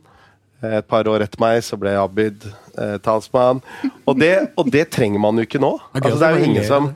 [0.65, 3.61] Et par år etter meg så ble Abid eh, talsmann.
[4.09, 5.75] Og det, og det trenger man jo ikke nå.
[5.93, 6.89] Altså, det er jo ingen som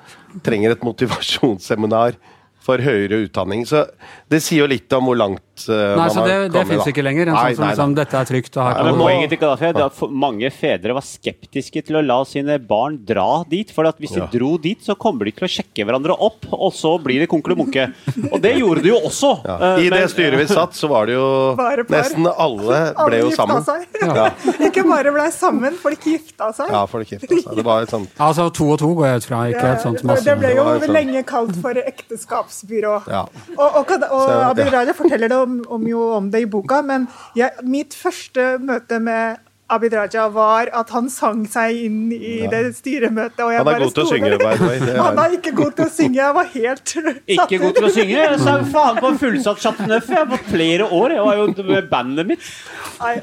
[0.44, 2.18] trenger et motivasjonsseminar
[2.62, 3.64] for høyere utdanning.
[3.70, 3.86] Så
[4.32, 7.30] det sier jo litt om hvor langt Nei, så det, det fins ikke lenger.
[7.32, 8.00] En Nei, sånn som nei, liksom, nei.
[8.02, 8.58] dette er trygt.
[8.58, 12.58] Og her Poenget til Gaddafi er at mange fedre var skeptiske til å la sine
[12.60, 13.70] barn dra dit.
[13.72, 16.72] For at hvis de dro dit, så kommer de til å sjekke hverandre opp, og
[16.76, 17.88] så blir det konkle munke.
[18.32, 19.32] Og det gjorde de jo også.
[19.52, 19.56] Ja.
[19.76, 21.26] Eh, I men- det styret vi satt, så var det jo
[21.60, 22.02] Bare bare.
[22.04, 23.64] Nesten alle Alle ble jo sammen.
[23.66, 23.88] seg.
[24.02, 24.28] Ja.
[24.68, 26.70] Ikke bare ble sammen, folk gifta seg.
[26.72, 27.50] Ja, folk gifta seg.
[27.58, 29.84] Det var et sånt Altså to og to går jeg ut fra, ikke Ja, et
[29.84, 32.94] sånt det- masse Det ble jo lenge kalt for ekteskapsbyrå.
[33.12, 33.24] Ja.
[33.58, 34.72] Og, og, og, og Abid ja.
[34.78, 39.00] Raja forteller det om, om, jo om det i boka, men jeg, mitt første møte
[39.04, 39.40] med
[39.72, 43.40] Abid Raja var at han sang seg inn i det styremøtet.
[43.46, 44.80] Og jeg Han er bare god til å synge, by the way.
[44.84, 46.18] Er- Han er ikke god til å synge.
[46.20, 48.18] Jeg var helt satt Ikke god til å synge.
[48.20, 51.16] Jeg sang faen på fullsatt Chateau Neuf på flere år.
[51.16, 52.52] Jeg var jo med bandet mitt.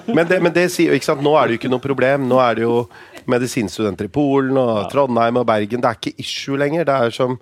[0.09, 2.25] Men det, men det sier jo ikke sant, nå er det jo ikke noe problem.
[2.33, 2.79] Nå er det jo
[3.29, 5.85] medisinstudenter i Polen og Trondheim og Bergen.
[5.85, 6.89] Det er ikke issue lenger.
[6.89, 7.37] Det er som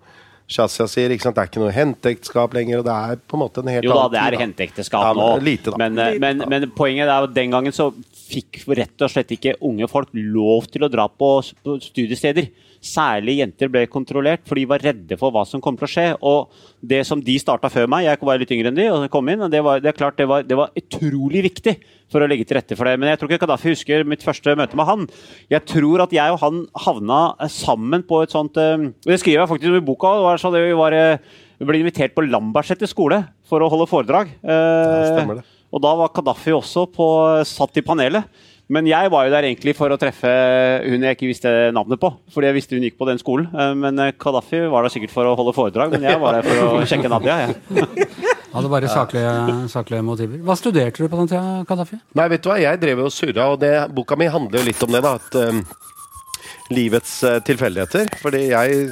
[0.46, 1.34] Shazia sier, ikke sant?
[1.34, 2.78] det er ikke noe henteekteskap lenger.
[2.80, 5.14] og Det er på en måte en helt Jo da, annen det er henteekteskap Ja,
[5.16, 5.26] nå.
[5.34, 5.74] men lite.
[5.82, 7.88] Men, eh, men, men poenget er at den gangen så
[8.26, 12.50] fikk rett og slett ikke unge folk lov til å dra på studiesteder.
[12.86, 16.06] Særlig jenter ble kontrollert, for de var redde for hva som kom til å skje.
[16.22, 16.52] Og
[16.86, 19.42] det som de starta før meg, jeg var litt yngre enn de, og kom inn,
[19.42, 21.76] og det var, det er klart det var, det var utrolig viktig
[22.12, 22.94] for å legge til rette for det.
[23.00, 25.08] Men jeg tror ikke Gaddafi husker mitt første møte med han.
[25.52, 27.20] Jeg tror at jeg og han havna
[27.52, 30.14] sammen på et sånt eh, Det skriver jeg faktisk om i boka.
[30.18, 33.88] Det var sånn, det var, eh, vi ble invitert på Lambertseter skole for å holde
[33.90, 34.30] foredrag.
[34.42, 35.40] Eh, det.
[35.72, 37.08] og da var Gaddafi også på,
[37.48, 38.46] satt i panelet.
[38.72, 40.30] Men jeg var jo der egentlig for å treffe
[40.82, 42.10] hun jeg ikke visste navnet på.
[42.34, 43.46] Fordi jeg visste hun gikk på den skolen.
[43.54, 46.64] Eh, Men Kadafi var der sikkert for å holde foredrag, men jeg var der for
[46.64, 47.36] å sjekke Nadia.
[47.46, 48.08] Jeg.
[48.56, 49.32] Hadde bare saklige,
[49.68, 50.40] saklige motiver.
[50.46, 51.98] Hva studerte du på den tida, Kadafi?
[52.16, 54.68] Nei, vet du hva, jeg drev jo og surra, og det, boka mi handler jo
[54.70, 55.12] litt om det, da.
[55.20, 55.60] At um,
[56.72, 58.08] livets uh, tilfeldigheter.
[58.22, 58.86] Fordi jeg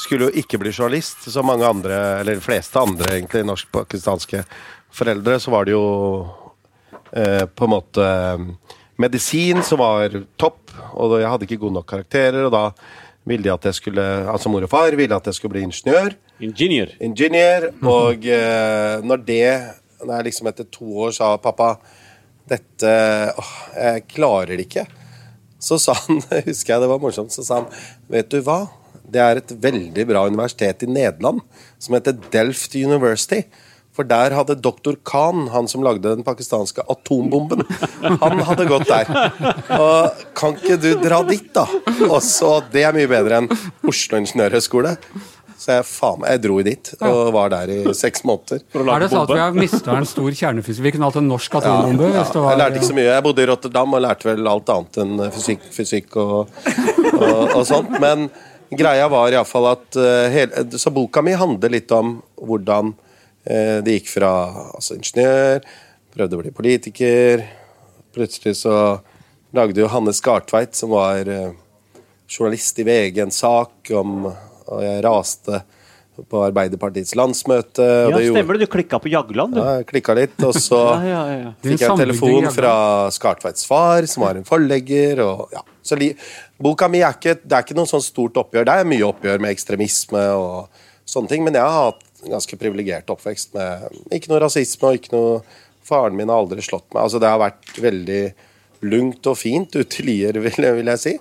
[0.00, 4.44] skulle jo ikke bli journalist, som mange andre, eller de fleste andre egentlig norsk-pakistanske
[4.94, 5.84] foreldre, så var det jo
[6.22, 8.46] uh, på en måte eh,
[9.00, 12.64] medisin som var topp, og jeg hadde ikke gode nok karakterer, og da
[13.28, 16.16] ville de at jeg skulle, altså mor og far ville at jeg skulle bli ingeniør
[16.40, 16.94] Ingeniør.
[17.04, 19.44] ingeniør, og eh, når det
[20.00, 21.74] når jeg liksom etter to år sa pappa
[22.48, 22.92] dette
[23.38, 24.86] åh, Jeg klarer det ikke.
[25.60, 27.68] Så sa han, husker jeg det var morsomt, så sa han
[28.10, 28.62] Vet du hva?
[29.10, 31.42] Det er et veldig bra universitet i Nederland
[31.82, 33.42] som heter Delft University.
[34.00, 37.66] For der hadde doktor Khan, han som lagde den pakistanske atombomben,
[38.22, 39.10] han hadde gått der.
[39.76, 41.66] Og kan ikke du dra dit, da?
[42.06, 43.50] Og så, Det er mye bedre enn
[43.84, 44.94] Oslo ingeniørhøgskole.
[45.60, 48.62] Så jeg, faen, jeg dro dit og var der i seks måneder.
[48.72, 50.86] For å Er det sånn at vi har mista en stor kjernefysiker?
[50.86, 52.08] Vi kunne hatt en norsk atombombe.
[52.08, 52.44] Ja, ja.
[52.46, 53.10] jeg lærte ikke så mye.
[53.10, 56.56] Jeg bodde i Rotterdam og lærte vel alt annet enn fysikk, fysikk og,
[57.12, 57.92] og, og sånt.
[58.00, 58.30] Men
[58.72, 63.06] greia var iallfall at uh, hele, Så boka mi handler litt om hvordan eh,
[63.44, 64.30] det gikk fra
[64.76, 65.64] altså, ingeniør,
[66.12, 67.46] prøvde å bli politiker
[68.14, 68.74] Plutselig så
[69.54, 71.52] lagde jo Hanne Skartveit, som var eh,
[72.30, 75.62] journalist i VG, en sak om Og jeg raste
[76.28, 77.80] på Arbeiderpartiets landsmøte.
[77.80, 78.66] Og Ja, det stemmer det.
[78.66, 79.60] Du klikka på Jagland, du.
[79.62, 81.52] ja, jeg klikka litt, og så Ja, ja, ja.
[81.64, 82.74] Fikk jeg en telefon fra
[83.14, 85.22] Skartveits far, som var en forlegger.
[85.24, 85.64] Og, ja.
[85.80, 86.10] Så li
[86.60, 88.68] boka mi er ikke, det er ikke noe sånn stort oppgjør.
[88.68, 93.10] Det er mye oppgjør med ekstremisme og sånne ting, men jeg har hatt ganske privilegert
[93.12, 95.42] oppvekst med ikke noe rasisme og ikke noe
[95.90, 97.02] Faren min har aldri slått meg.
[97.02, 98.22] Altså, det har vært veldig
[98.86, 101.14] lungt og fint ute i Lier, vil, vil jeg si.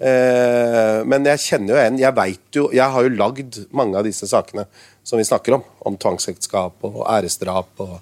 [0.00, 4.06] Eh, men jeg kjenner jo en Jeg vet jo Jeg har jo lagd mange av
[4.06, 4.62] disse sakene
[5.04, 5.64] som vi snakker om.
[5.88, 7.72] Om tvangsekteskap og æresdrap.
[7.84, 7.98] og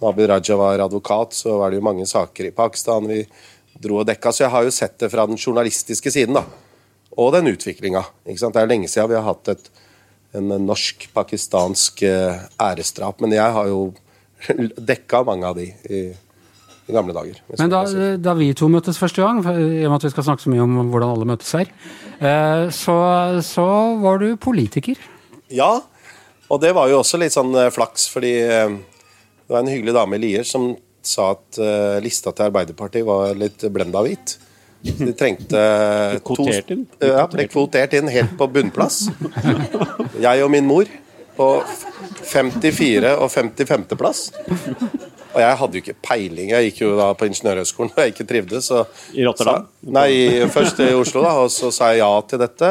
[0.00, 3.22] Når Abid Raja var advokat, så var det jo mange saker i Pakistan vi
[3.82, 4.32] dro og dekka.
[4.32, 6.34] Så jeg har jo sett det fra den journalistiske siden.
[6.34, 6.44] da
[7.16, 8.04] Og den utviklinga.
[8.24, 9.70] Det er lenge siden vi har hatt et,
[10.36, 13.20] en norsk-pakistansk eh, æresdrap.
[13.22, 13.90] Men jeg har jo
[14.90, 16.02] dekka mange av de i,
[16.86, 17.40] i gamle dager.
[17.58, 17.82] Men da,
[18.20, 20.64] da vi to møttes første gang, i og med at vi skal snakke så mye
[20.64, 21.70] om hvordan alle møtes her,
[22.18, 22.96] eh, så,
[23.46, 23.68] så
[24.02, 24.98] var du politiker.
[25.52, 25.78] Ja,
[26.46, 30.18] og det var jo også litt sånn eh, flaks, fordi det var en hyggelig dame
[30.18, 30.74] i Lier som
[31.06, 31.58] sa at
[32.02, 34.32] lista til Arbeiderpartiet var litt blenda hvit.
[34.86, 35.62] De trengte
[36.26, 36.46] to?
[37.02, 39.06] Ja, ble kvotert inn helt på bunnplass.
[40.22, 40.88] Jeg og min mor
[41.36, 41.50] på
[42.26, 43.12] 54.
[43.16, 43.86] og 55.
[43.98, 44.30] plass.
[45.36, 46.50] Og jeg hadde jo ikke peiling.
[46.54, 48.70] Jeg gikk jo da på Ingeniørhøgskolen og jeg ikke trivdes.
[48.70, 49.66] Så I Rotterdam?
[49.68, 50.10] Sa, nei,
[50.52, 51.34] først i Oslo, da.
[51.44, 52.70] Og så sa jeg ja til dette.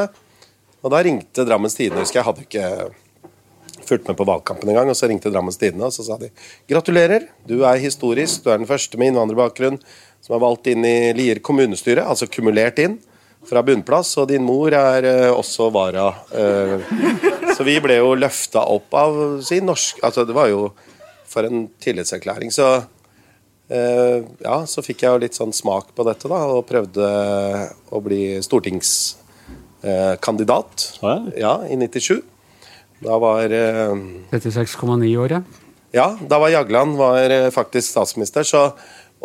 [0.82, 2.23] Og da ringte Drammens Tidende, husker jeg.
[2.23, 4.89] Jeg hadde ikke fulgt med på valgkampen engang.
[4.89, 6.32] Og så ringte Drammens Tidende, og så sa de
[6.71, 8.41] gratulerer, du er historisk.
[8.41, 9.78] Du er den første med innvandrerbakgrunn
[10.26, 12.98] som er valgt inn i Lier kommunestyre, altså kumulert inn
[13.46, 14.18] fra bunnplass.
[14.22, 16.08] Og din mor er eh, også vara.
[16.34, 16.80] eh,
[17.56, 19.12] så vi ble jo løfta opp av
[19.46, 20.62] si norsk Altså, det var jo
[21.30, 22.52] for en tillitserklæring.
[22.54, 22.66] Så
[23.70, 27.06] eh, ja, så fikk jeg jo litt sånn smak på dette, da, og prøvde
[27.92, 30.76] å bli stortingskandidat.
[31.04, 31.16] Ja.
[31.38, 32.22] Ja, i 97.
[33.06, 33.94] Da var eh,
[34.32, 35.42] 36,9 år, ja.
[35.94, 38.72] ja, da var Jagland var eh, faktisk statsminister, så,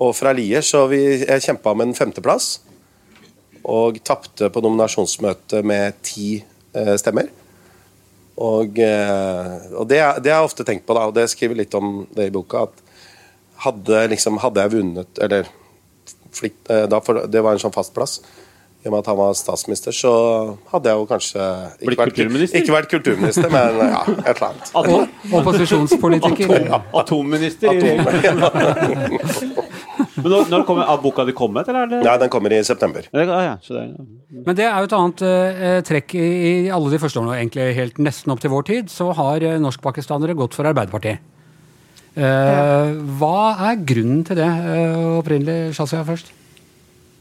[0.01, 2.55] og fra Lier, så vi, jeg kjempa om en femteplass.
[3.69, 6.39] Og tapte på nominasjonsmøtet med ti
[6.73, 7.29] eh, stemmer.
[8.41, 11.59] Og, eh, og det, er- det har jeg ofte tenkt på, da, og det skriver
[11.61, 12.87] litt om det i boka, at
[13.67, 15.45] hadde, liksom, hadde jeg vunnet Eller
[16.33, 18.23] flikt, eh, da, for, det var en sånn fast plass.
[18.81, 20.11] I og med at han var statsminister, så
[20.71, 22.63] hadde jeg jo kanskje ikke Blitt vært, kulturminister?
[22.63, 24.71] Ikke vært kulturminister, men ja, et eller annet.
[24.81, 26.65] Atom, opposisjonspolitiker.
[27.03, 29.21] atomminister Atom, regjeringen.
[30.23, 32.63] Men når, når kommer, Har boka di kommet, eller er det Ja, den kommer i
[32.67, 33.07] september.
[33.13, 34.07] Ja, ja, så det ja.
[34.47, 37.41] Men det er jo et annet eh, trekk i, i alle de første årene, og
[37.41, 41.25] egentlig helt nesten opp til vår tid, så har eh, norskpakistanere gått for Arbeiderpartiet.
[42.19, 46.33] Eh, hva er grunnen til det, eh, opprinnelig, Shazia først?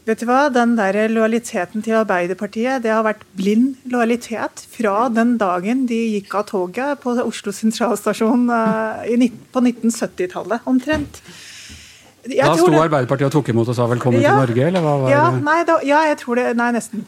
[0.09, 5.37] Vet du hva, Den der lojaliteten til Arbeiderpartiet det har vært blind lojalitet fra den
[5.37, 11.21] dagen de gikk av toget på Oslo sentralstasjon eh, i, på 1970-tallet omtrent.
[12.29, 14.35] Da sto det- Arbeiderpartiet og tok imot og sa velkommen Ja.
[14.37, 15.43] til Norge, eller hva var Ja, det?
[15.43, 17.05] nei, da, ja, jeg tror det Nei, nesten.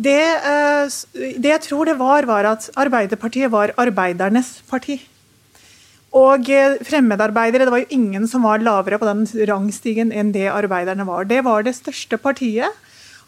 [0.00, 0.88] Det, eh,
[1.38, 5.00] det jeg tror det var, var at Arbeiderpartiet var arbeidernes parti.
[6.12, 10.48] Og eh, fremmedarbeidere, det var jo ingen som var lavere på den rangstigen enn det
[10.50, 11.24] arbeiderne var.
[11.24, 12.70] Det var det største partiet.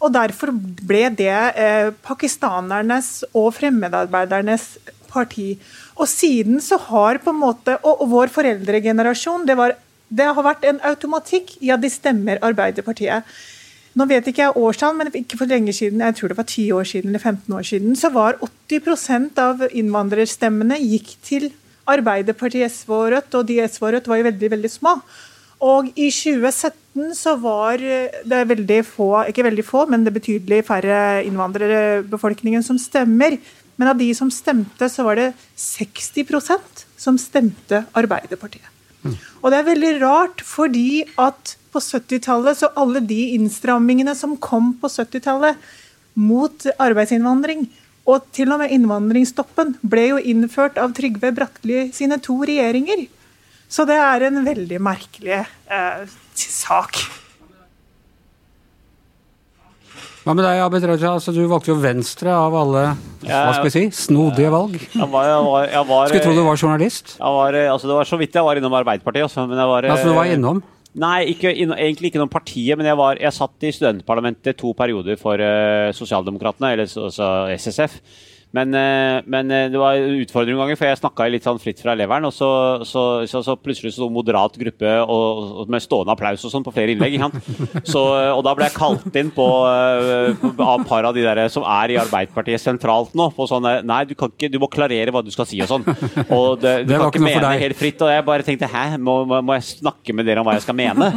[0.03, 4.79] Og derfor ble det eh, pakistanernes og fremmedarbeidernes
[5.13, 5.59] parti.
[5.97, 9.77] Og siden så har på en måte Og, og vår foreldregenerasjon, det, var,
[10.13, 13.25] det har vært en automatikk i at de stemmer Arbeiderpartiet.
[13.97, 16.69] Nå vet ikke jeg årstall, men ikke for lenge siden, jeg tror det var 10
[16.79, 18.39] år siden eller 15 år siden, så var
[18.71, 21.51] 80% av innvandrerstemmene gikk til
[21.93, 24.97] Arbeiderpartiet, SV og Rødt, og de SV og Rødt var jo veldig, veldig små.
[25.63, 31.23] Og i 2017 så var det veldig få, ikke veldig få, men det betydelig færre
[31.29, 33.37] innvandrerbefolkningen som stemmer.
[33.77, 38.82] Men av de som stemte, så var det 60% som stemte Arbeiderpartiet.
[39.05, 44.75] Og det er veldig rart, fordi at på 70-tallet, så alle de innstrammingene som kom
[44.81, 45.59] på 70-tallet
[46.21, 47.67] mot arbeidsinnvandring,
[48.11, 53.07] og til og med innvandringsstoppen, ble jo innført av Trygve Bratteli sine to regjeringer.
[53.73, 56.99] Så det er en veldig merkelig eh, sak.
[60.23, 61.17] Hva med deg, Abid Raja?
[61.17, 62.83] Altså, du valgte jo Venstre av alle
[63.25, 64.77] hva skal vi si, snodige valg.
[64.79, 67.17] Jeg var, jeg var, jeg var, Skulle tro du var journalist.
[67.17, 69.27] jeg var, altså, det var så vidt jeg var innom Arbeiderpartiet.
[69.27, 70.63] Også, men jeg var, Altså, du var innom.
[71.03, 75.17] Nei, ikke, egentlig ikke noe partiet, men jeg, var, jeg satt i studentparlamentet to perioder
[75.19, 77.99] for uh, Sosialdemokratene, eller så, så SSF.
[78.53, 81.61] Men, eh, men eh, det var en utfordring noen ganger, for jeg snakka litt sånn
[81.61, 82.27] fritt fra leveren.
[82.29, 82.49] Og så,
[82.89, 86.75] så, så, så plutselig så moderat gruppe og, og med stående applaus og sånn på
[86.75, 87.21] flere innlegg.
[88.03, 91.95] Eh, og da ble jeg kalt inn på, av par av de der som er
[91.95, 93.31] i Arbeiderpartiet sentralt nå.
[93.37, 95.87] På sånne Nei, du, kan ikke, du må klarere hva du skal si og sånn.
[96.37, 98.03] Og det, du Det kan ikke mene helt fritt.
[98.05, 100.77] Og jeg bare tenkte hæ, må, må, jeg snakke med dere om hva jeg skal
[100.79, 101.09] mene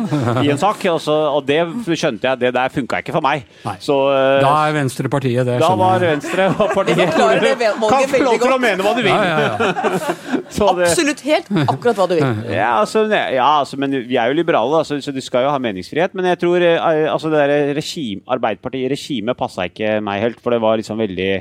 [0.43, 0.83] i en sak?
[0.93, 3.45] Og, så, og det skjønte jeg, det der funka ikke for meg.
[3.65, 3.75] Nei.
[3.83, 3.99] Så
[4.43, 6.03] Da er Venstre partiet, det da var.
[6.05, 9.11] Venstre partiet forklarer det valget Kan få lov til å mene hva du vil.
[9.11, 9.99] Ja, ja, ja.
[10.55, 12.25] Så det- Absolutt helt akkurat hva du vil.
[12.59, 15.59] ja, altså, ja, altså, men vi er jo liberale, altså, så du skal jo ha
[15.61, 16.13] meningsfrihet.
[16.15, 20.39] Men jeg tror eh, altså, det der regime, Arbeiderpartiet-regimet passa ikke meg helt.
[20.43, 21.31] For det var liksom veldig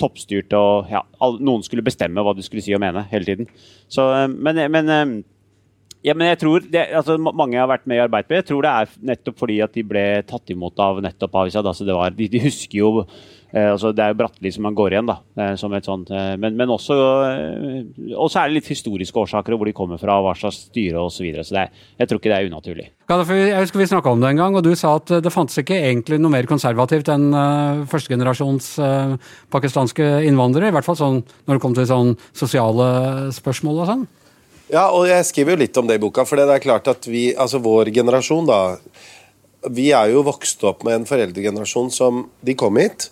[0.00, 1.02] toppstyrt, og ja,
[1.42, 3.50] noen skulle bestemme hva du skulle si og mene hele tiden.
[3.92, 5.04] Så, eh, men, men eh,
[6.02, 8.42] ja, men jeg tror det, altså, Mange har vært med i Arbeiderpartiet.
[8.42, 11.62] Jeg tror det er nettopp fordi at de ble tatt imot av nettopp avisa.
[11.62, 14.74] Altså, det var, de, de husker jo eh, altså, Det er jo Bratteli som man
[14.78, 15.20] går igjen, da.
[15.38, 16.96] Eh, som et sånt, eh, men, men også
[17.28, 17.76] eh,
[18.16, 21.20] Og så er det litt historiske årsaker, hvor de kommer fra, hva slags styre osv.
[21.20, 21.44] Så, videre.
[21.46, 21.68] så det
[22.00, 22.88] jeg tror ikke det er unaturlig.
[23.12, 25.60] Jeg husker vi snakka om det en gang, og du sa at eh, det fantes
[25.62, 29.14] ikke egentlig noe mer konservativt enn uh, førstegenerasjons uh,
[29.54, 30.72] pakistanske innvandrere.
[30.72, 32.90] I hvert fall sånn når det kom til sånn sosiale
[33.38, 34.04] spørsmål og sånn.
[34.72, 37.04] Ja, og jeg skriver jo litt om det i boka, for det er klart at
[37.04, 38.60] vi, altså vår generasjon da,
[39.68, 43.10] vi er jo vokst opp med en foreldregenerasjon som, de kom hit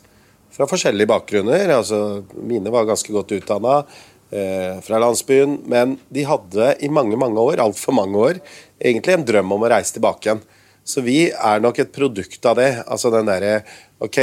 [0.57, 3.93] fra forskjellige bakgrunner, altså mine var ganske godt utdannet
[4.33, 8.41] eh, fra landsbyen, men de hadde i mange, mange år, alt for mange år,
[8.81, 10.43] egentlig en drøm om å reise tilbake igjen.
[10.81, 13.59] Så vi er nok et produkt av det, altså den derre,
[14.01, 14.19] ok,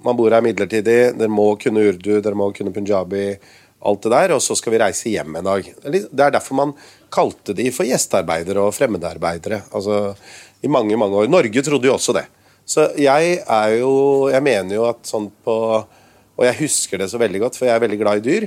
[0.00, 3.34] man bor her midlertidig, dere må kunne urdu, dere må kunne punjabi,
[3.80, 5.68] alt det der, og så skal vi reise hjem en dag.
[5.84, 6.74] Det er derfor man
[7.12, 9.62] kalte de for gjestearbeidere og fremmedarbeidere.
[9.72, 10.14] Altså,
[10.60, 11.30] I mange, mange år.
[11.32, 12.26] Norge trodde jo også det.
[12.70, 17.18] Så jeg er jo Jeg mener jo at sånn på Og jeg husker det så
[17.18, 18.46] veldig godt, for jeg er veldig glad i dyr.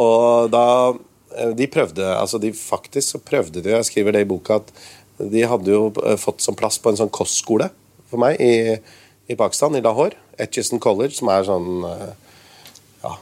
[0.00, 0.64] Og da
[1.36, 4.72] eh, De prøvde altså de Faktisk så prøvde de, jeg skriver det i boka, at
[5.30, 7.68] de hadde jo eh, fått sånn plass på en sånn kostskole
[8.10, 8.80] for meg i,
[9.30, 10.16] i Pakistan, i Lahore.
[10.40, 12.29] Etchison College, som er sånn eh,
[13.02, 13.14] ja,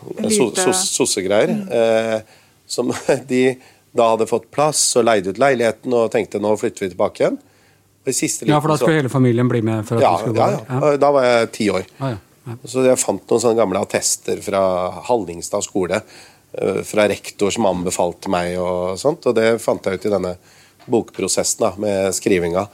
[0.74, 1.52] sossegreier.
[1.70, 2.20] Eh,
[2.66, 2.92] som
[3.28, 3.42] de
[3.98, 7.38] da hadde fått plass og leide ut leiligheten og tenkte nå flytter vi tilbake igjen.
[8.04, 9.86] Og i siste Ja, for da liten skulle hele familien bli med?
[9.88, 10.90] for at ja, ja, ja.
[11.00, 11.86] Da var jeg ti år.
[11.98, 12.18] Ah, ja.
[12.48, 12.56] Ja.
[12.64, 14.60] Så jeg fant noen sånne gamle attester fra
[15.08, 16.02] Hallingstad skole.
[16.52, 19.26] eh, Fra rektor som anbefalte meg og sånt.
[19.28, 20.36] Og det fant jeg ut i denne
[20.88, 22.66] bokprosessen da, med skrivinga.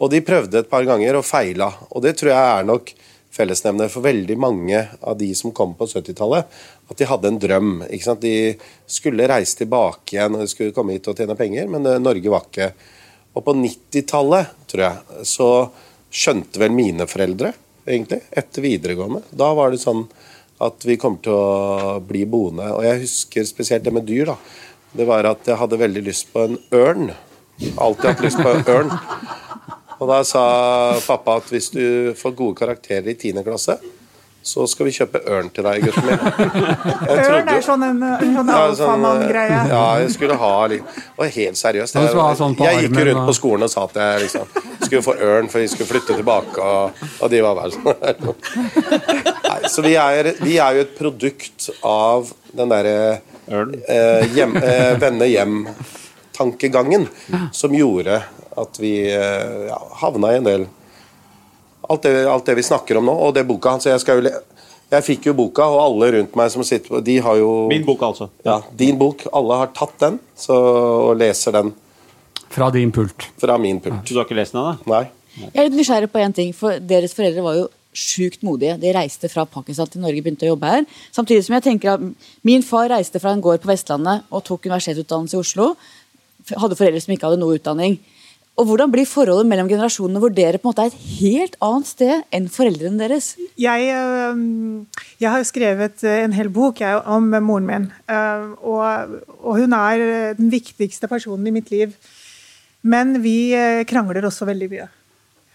[0.00, 1.68] Og de prøvde et par ganger og feila.
[1.90, 2.92] Og det tror jeg er nok
[3.34, 6.48] fellesnevner for veldig mange av de som kom på 70-tallet.
[6.90, 7.84] At de hadde en drøm.
[8.22, 8.34] De
[8.90, 12.48] skulle reise tilbake igjen og skulle komme hit og tjene penger, men eh, Norge var
[12.48, 12.72] ikke
[13.38, 15.48] Og på 90-tallet, tror jeg, så
[16.10, 17.52] skjønte vel mine foreldre,
[17.86, 19.20] egentlig, etter videregående.
[19.30, 20.02] Da var det sånn
[20.60, 22.66] at vi kom til å bli boende.
[22.74, 24.36] Og jeg husker spesielt det med dyr, da.
[24.98, 27.12] Det var at jeg hadde veldig lyst på en ørn.
[27.78, 28.90] Alltid hatt lyst på en ørn.
[30.00, 30.42] Og da sa
[31.04, 33.42] pappa at hvis du får gode karakterer i 10.
[33.44, 33.76] klasse,
[34.42, 36.16] så skal vi kjøpe ørn til deg, gutten min.
[36.16, 39.58] Ørn trodde- er sånn en, en sånn ja, sånn, alfamann-greie.
[39.68, 41.98] Ja, jeg skulle ha litt Og helt seriøst.
[42.00, 44.48] Ha sånn på jeg gikk jo rundt på skolen og sa at jeg liksom
[44.86, 47.84] skulle få ørn, for vi skulle flytte tilbake, og, og de var bare sånn
[49.44, 52.96] Nei, Så vi er, vi er jo et produkt av den derre
[53.50, 55.28] eh, hjem, eh, vende
[56.40, 57.08] hjem-tankegangen
[57.52, 58.22] som gjorde
[58.56, 60.66] at vi eh, ja, havna i en del
[61.90, 63.86] alt det, alt det vi snakker om nå, og det boka hans.
[63.86, 64.30] Jeg, jo
[64.90, 67.84] jeg fikk jo boka, og alle rundt meg som sitter på De har jo Min
[67.86, 68.28] bok, altså.
[68.46, 69.24] ja, din bok.
[69.32, 70.54] Alle har tatt den så,
[71.10, 71.72] og leser den
[72.50, 73.26] Fra din pult.
[73.38, 74.04] fra min pult.
[74.06, 74.78] Du har ikke lest den ennå?
[74.90, 75.04] Nei.
[75.40, 78.76] Jeg er litt nysgjerrig på en ting, for Deres foreldre var jo sjukt modige.
[78.78, 80.84] De reiste fra Pakistan til Norge begynte å jobbe her.
[81.14, 82.04] Samtidig som jeg tenker at
[82.46, 85.72] Min far reiste fra en gård på Vestlandet og tok universitetsutdannelse i Oslo.
[86.56, 87.98] Hadde foreldre som ikke hadde noe utdanning.
[88.60, 91.88] Og Hvordan blir forholdet mellom generasjonene hvor dere på en måte er et helt annet
[91.88, 93.30] sted enn foreldrene deres?
[93.56, 94.86] Jeg, øhm,
[95.22, 97.86] jeg har skrevet øh, en hel bok jeg, om moren min.
[98.10, 101.94] øh, Og, og hun er den viktigste personen i mitt liv.
[102.82, 104.88] Men vi eh, krangler også veldig mye.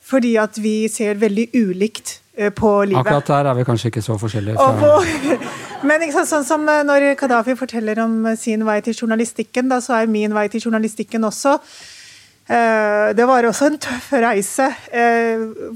[0.06, 3.02] Fordi at vi ser veldig ulikt eh, på livet.
[3.02, 4.56] Akkurat der er vi kanskje ikke så forskjellige.
[4.56, 5.00] Fra,
[5.84, 9.82] men sant, sånn som eh, når Kadafi forteller om eh, sin vei til journalistikken, da
[9.84, 14.69] så er min vei til journalistikken også eh, Det var også en tøff reise.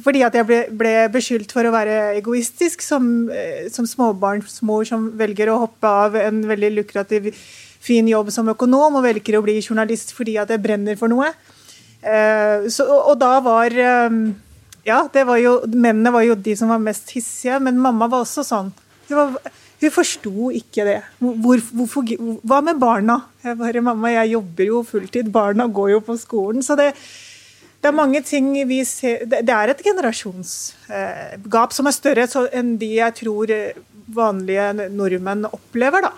[0.03, 3.29] fordi at jeg ble, beskyldt for å være egoistisk som,
[3.71, 7.33] som småbarnsmor som velger å hoppe av en veldig lukrativ,
[7.79, 11.31] fin jobb som økonom og velger å bli journalist fordi at jeg brenner for noe.
[11.99, 13.73] Så, og, da var
[14.87, 18.45] Ja, var jo, mennene var jo de som var mest hissige, men mamma var også
[18.47, 18.71] sånn.
[19.09, 19.35] Det var,
[19.80, 20.99] hun forsto ikke det.
[21.19, 22.13] Hvor, hvorfor,
[22.43, 23.21] hva med barna?
[23.43, 26.63] Jeg bare, mamma, jeg jobber jo fulltid, barna går jo på skolen.
[26.65, 26.89] Så det,
[27.80, 32.91] det er mange ting vi ser Det, er et generasjonsgap som er større enn de
[32.97, 33.77] jeg tror eh,
[34.09, 36.11] vanlige nordmenn opplever, da.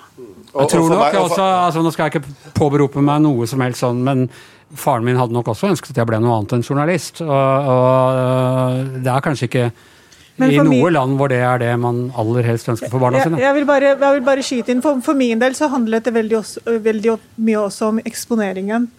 [0.56, 4.02] Jeg tror nok også, altså Nå skal jeg ikke påberope meg noe som helst sånn,
[4.08, 4.30] men
[4.72, 7.20] faren min hadde nok også ønsket at jeg ble noe annet enn journalist.
[7.26, 7.30] Og,
[7.76, 9.66] og øh, det er kanskje ikke
[10.50, 13.18] i for noe min- land hvor det er det man aller helst ønsker for barna
[13.22, 13.40] Jeg, sine.
[13.44, 14.82] jeg, vil bare, jeg vil bare skyte inn.
[14.82, 18.90] For, for min del så handlet det veldig, også, veldig mye også om eksponeringen.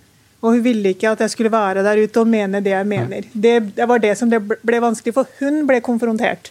[0.42, 3.22] Og hun ville ikke at jeg skulle være der ute og mene det jeg mener.
[3.32, 6.50] Det, det var det som ble, ble vanskelig, for hun ble konfrontert.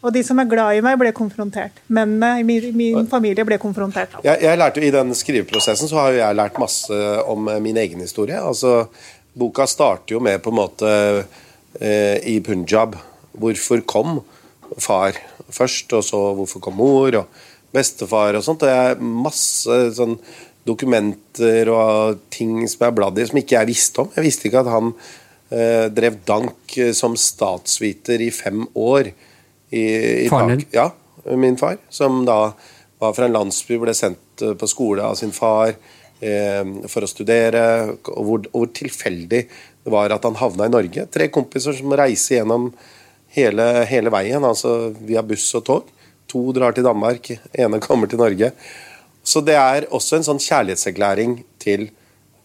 [0.00, 1.74] Og de som er glad i meg, ble konfrontert.
[1.92, 4.14] Mennene i min, min familie ble konfrontert.
[4.24, 7.58] Jeg, jeg lærte jo I den skriveprosessen så har jo jeg lært masse om eh,
[7.60, 8.38] min egen historie.
[8.40, 8.86] Altså,
[9.36, 10.94] Boka starter jo med på en måte
[11.80, 12.94] eh, i Punjab.
[13.38, 14.20] Hvorfor kom
[14.78, 15.16] far
[15.50, 17.40] først, og så hvorfor kom mor og
[17.74, 18.64] bestefar og sånt.
[18.64, 20.16] Det er masse sånn
[20.68, 24.10] dokumenter og ting som jeg har bladd i som ikke jeg visste om.
[24.16, 24.92] Jeg visste ikke at han
[25.54, 29.12] eh, drev dank eh, som statsviter i fem år.
[29.70, 29.84] I,
[30.26, 30.66] i Faren din?
[30.74, 30.90] Ja,
[31.38, 31.78] min far.
[31.92, 32.52] Som da
[33.00, 37.10] var fra en landsby, ble sendt eh, på skole av sin far eh, for å
[37.10, 37.64] studere.
[38.12, 39.44] Og hvor, og hvor tilfeldig
[39.80, 41.06] det var at han havna i Norge.
[41.08, 42.68] Tre kompiser som reiser gjennom
[43.36, 45.92] hele, hele veien, altså via buss og tog.
[46.30, 48.52] To drar til Danmark, ene kommer til Norge.
[49.22, 51.88] Så det er også en sånn kjærlighetserklæring til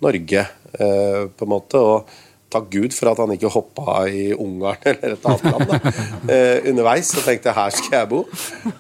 [0.04, 0.46] Norge,
[0.80, 1.80] eh, på en måte.
[1.80, 2.10] og
[2.56, 5.94] Takk Gud for at han ikke hoppa i Ungarn eller et annet land da,
[6.32, 8.22] eh, underveis og tenkte her skal jeg bo.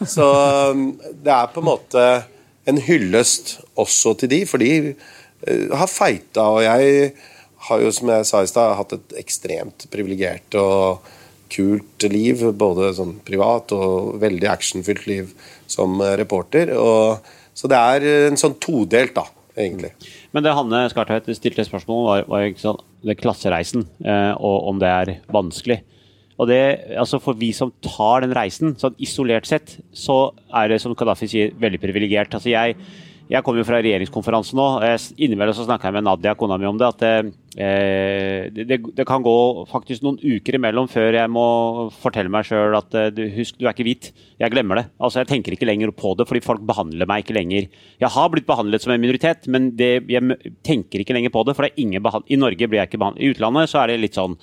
[0.07, 0.27] Så
[0.71, 2.05] um, det er på en måte
[2.69, 6.45] en hyllest også til de, for de eh, har feita.
[6.45, 7.11] Og jeg
[7.67, 11.11] har jo, som jeg sa i stad, hatt et ekstremt privilegert og
[11.51, 12.43] kult liv.
[12.57, 15.31] Både sånn privat og veldig actionfylt liv
[15.71, 16.73] som eh, reporter.
[16.77, 19.25] Og, så det er en sånn todelt, da,
[19.55, 19.93] egentlig.
[20.35, 24.81] Men det Hanne Skartveit stilte spørsmål var, var ikke sånn, det klassereisen, eh, og om
[24.81, 25.81] det er vanskelig.
[26.35, 26.61] Og det,
[26.99, 31.29] altså For vi som tar den reisen, sånn isolert sett, så er det som Kadafi
[31.31, 32.35] sier, veldig privilegert.
[32.35, 32.75] Altså jeg,
[33.29, 34.67] jeg kommer jo fra regjeringskonferansen nå.
[34.85, 36.87] jeg- Innimellom så snakka jeg med Nadia, kona mi, om det.
[36.87, 41.45] At eh, det, det, det kan gå faktisk noen uker imellom før jeg må
[42.01, 44.11] fortelle meg sjøl at eh, husk, du er ikke hvit.
[44.41, 44.85] Jeg glemmer det.
[44.99, 47.67] Altså Jeg tenker ikke lenger på det, fordi folk behandler meg ikke lenger
[48.01, 51.55] Jeg har blitt behandlet som en minoritet, men det, jeg tenker ikke lenger på det.
[51.55, 53.23] For det er ingen behand I Norge blir jeg ikke behandlet.
[53.23, 54.35] I utlandet så er det litt sånn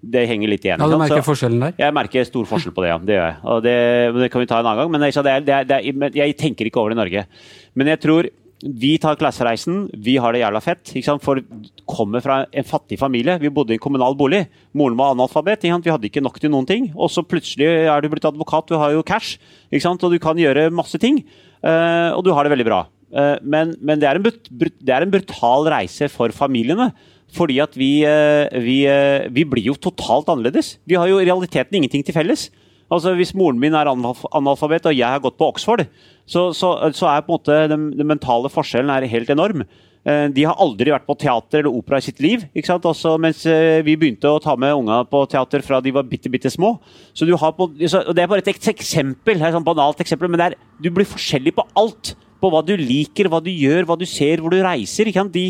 [0.00, 0.80] Det henger litt igjen.
[0.80, 1.74] Ja, du merker Så- forskjellen der?
[1.76, 2.98] jeg merker stor forskjell på det, ja.
[3.04, 3.36] Det gjør jeg.
[3.44, 3.74] Og det,
[4.22, 4.90] det kan vi ta en annen gang.
[4.94, 7.26] Men det, er- det er, det er, jeg tenker ikke over det i Norge.
[7.74, 10.90] Men jeg tror vi tar klassereisen, vi har det jævla fett.
[11.24, 11.40] For
[11.88, 13.38] kommer fra en fattig familie.
[13.40, 14.44] Vi bodde i en kommunal bolig.
[14.76, 15.64] Moren var analfabet.
[15.64, 16.90] Vi hadde ikke nok til noen ting.
[16.94, 19.38] Og så plutselig er du blitt advokat, du har jo cash.
[19.72, 21.24] Og du kan gjøre masse ting.
[21.64, 22.84] Eh, og du har det veldig bra.
[23.10, 26.92] Eh, men men det, er det er en brutal reise for familiene.
[27.32, 28.84] Fordi at vi, eh, vi,
[29.30, 30.78] vi blir jo totalt annerledes.
[30.84, 32.50] Vi har jo i realiteten ingenting til felles.
[32.90, 35.84] Altså Hvis moren min er analfabet og jeg har gått på Oxford,
[36.26, 39.62] så, så, så er på en måte den, den mentale forskjellen er helt enorm.
[40.02, 42.46] Eh, De har aldri vært på teater eller opera i sitt liv.
[42.54, 42.88] ikke sant?
[42.88, 46.32] Også mens eh, vi begynte å ta med unga på teater fra de var bitte,
[46.32, 46.78] bitte små.
[47.14, 50.30] Så du har på, så, og Det er bare et eksempel, et sånn banalt eksempel,
[50.32, 52.14] men det er, du blir forskjellig på alt.
[52.40, 55.10] På hva du liker, hva du gjør, hva du ser, hvor du reiser.
[55.32, 55.46] De,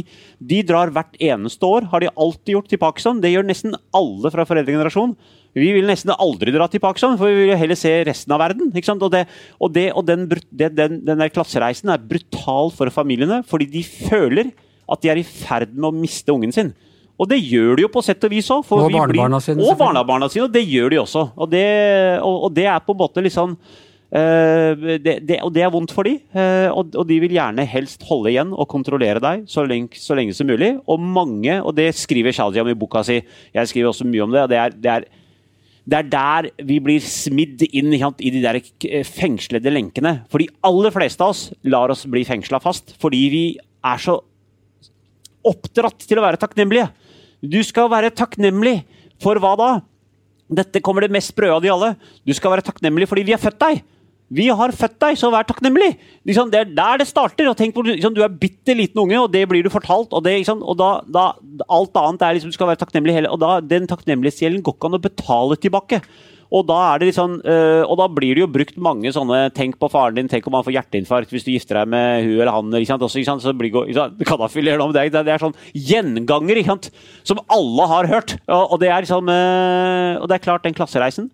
[0.53, 3.21] de drar hvert eneste år, har de alltid gjort til Pakistan.
[3.23, 5.15] Det gjør nesten alle fra foreldregenerasjonen.
[5.59, 8.43] Vi vil nesten aldri dra til Pakistan, for vi vil jo heller se resten av
[8.43, 8.71] verden.
[8.71, 9.25] Og, det,
[9.59, 13.83] og, det, og den, det, den, den der klassereisen er brutal for familiene, fordi de
[13.87, 14.53] føler
[14.91, 16.73] at de er i ferd med å miste ungen sin.
[17.21, 18.65] Og det gjør de jo på sett og vis òg.
[18.73, 21.27] Og barnebarna sine, Og barnebarna sine, og det gjør de også.
[21.37, 21.67] Og det,
[22.25, 23.59] og, og det er på en måte litt sånn
[24.11, 28.03] det, det, og det er vondt for de, eh, og, og de vil gjerne helst
[28.09, 30.73] holde igjen og kontrollere deg så lenge, så lenge som mulig.
[30.91, 33.21] Og mange, og det skriver Shadi om i boka si,
[33.55, 35.09] jeg skriver også mye om det, og det er, det er
[35.91, 40.21] det er der vi blir smidd inn i de der k- fengslede lenkene.
[40.31, 44.19] For de aller fleste av oss lar oss bli fengsla fast fordi vi er så
[45.49, 46.91] oppdratt til å være takknemlige.
[47.41, 48.83] Du skal være takknemlig
[49.23, 49.71] for hva da?
[50.61, 51.95] Dette kommer det mest sprø av de alle.
[52.29, 53.81] Du skal være takknemlig fordi vi har født deg.
[54.31, 55.97] Vi har født deg, så vær takknemlig!
[56.29, 57.49] Liksom, det er der det starter.
[57.51, 60.13] og tenk på, liksom, Du er bitte liten unge, og det blir du fortalt.
[60.13, 61.33] Og, det, liksom, og da, da,
[61.67, 64.91] Alt annet er liksom, du skal være takknemlig hele, og da, Den takknemlighetsgjelden går ikke
[64.91, 66.03] an å betale tilbake.
[66.51, 69.79] Og da, er det liksom, øh, og da blir det jo brukt mange sånne 'tenk
[69.79, 72.51] på faren din', 'tenk om han får hjerteinfarkt hvis du gifter deg med hun eller
[72.51, 72.75] han'.
[72.75, 73.03] Ikke sant?
[73.03, 73.43] Også, ikke sant?
[73.43, 74.19] Så blir, ikke sant?
[74.19, 75.13] Det.
[75.13, 76.91] Det er sånn gjenganger ikke sant?
[77.23, 78.39] som alle har hørt.
[78.49, 81.31] Og, og, det er liksom, øh, og det er klart, den klassereisen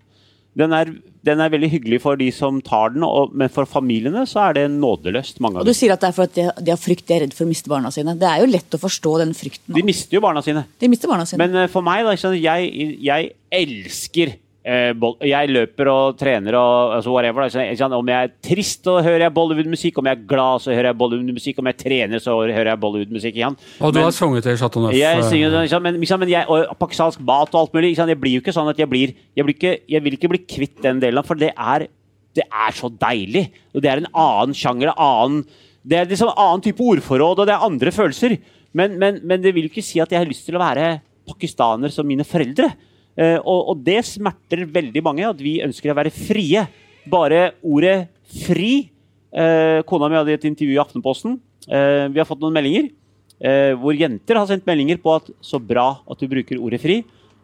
[0.57, 0.89] den er,
[1.27, 4.57] den er, veldig hyggelig for de som tar den, og, men for familiene så er
[4.57, 5.41] det nådeløst.
[5.45, 7.19] mange av Og Du sier at det er for at de, de har frykt, de
[7.19, 8.17] er redd for å miste barna sine.
[8.17, 9.77] Det er jo lett å forstå den frykten.
[9.77, 10.65] De mister jo barna sine.
[10.81, 11.43] De mister barna sine.
[11.45, 13.31] Men uh, for meg, da, jeg, jeg
[13.61, 17.47] elsker Eh, jeg løper og trener og altså whatever.
[17.95, 20.01] Om jeg er trist, så hører jeg Bollywood-musikk.
[20.01, 21.61] Om jeg er glad, så hører jeg Bollywood-musikk.
[21.63, 23.59] Om jeg trener, så hører jeg Bollywood-musikk igjen.
[23.79, 24.97] Og du men, har sunget i Chateau Neuf?
[24.99, 27.93] Jeg synger, men, men jeg, og pakistansk mat og alt mulig.
[27.95, 30.43] Jeg blir jo ikke sånn at jeg blir jeg, blir ikke, jeg vil ikke bli
[30.57, 31.87] kvitt den delen, for det er,
[32.35, 33.47] det er så deilig.
[33.71, 34.91] Og det er en annen sjanger.
[34.97, 35.47] Annen,
[35.87, 38.35] det er liksom en annen type ordforråd, og det er andre følelser.
[38.75, 40.97] Men, men, men det vil ikke si at jeg har lyst til å være
[41.31, 42.73] pakistaner som mine foreldre.
[43.17, 46.67] Uh, og, og, det smerter veldig mange, at vi ønsker å være frie.
[47.09, 48.91] Bare ordet 'fri'
[49.33, 51.39] uh, Kona mi hadde et intervju i Aftenposten.
[51.65, 52.93] Uh, vi har fått noen meldinger
[53.37, 57.03] hvor jenter har sendt meldinger på at 'så bra at du bruker ordet fri',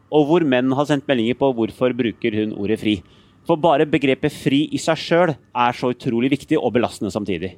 [0.09, 3.03] og hvor menn har sendt meldinger på 'hvorfor bruker hun ordet fri'.
[3.43, 7.57] For bare begrepet fri i seg sjøl er så utrolig viktig og belastende samtidig.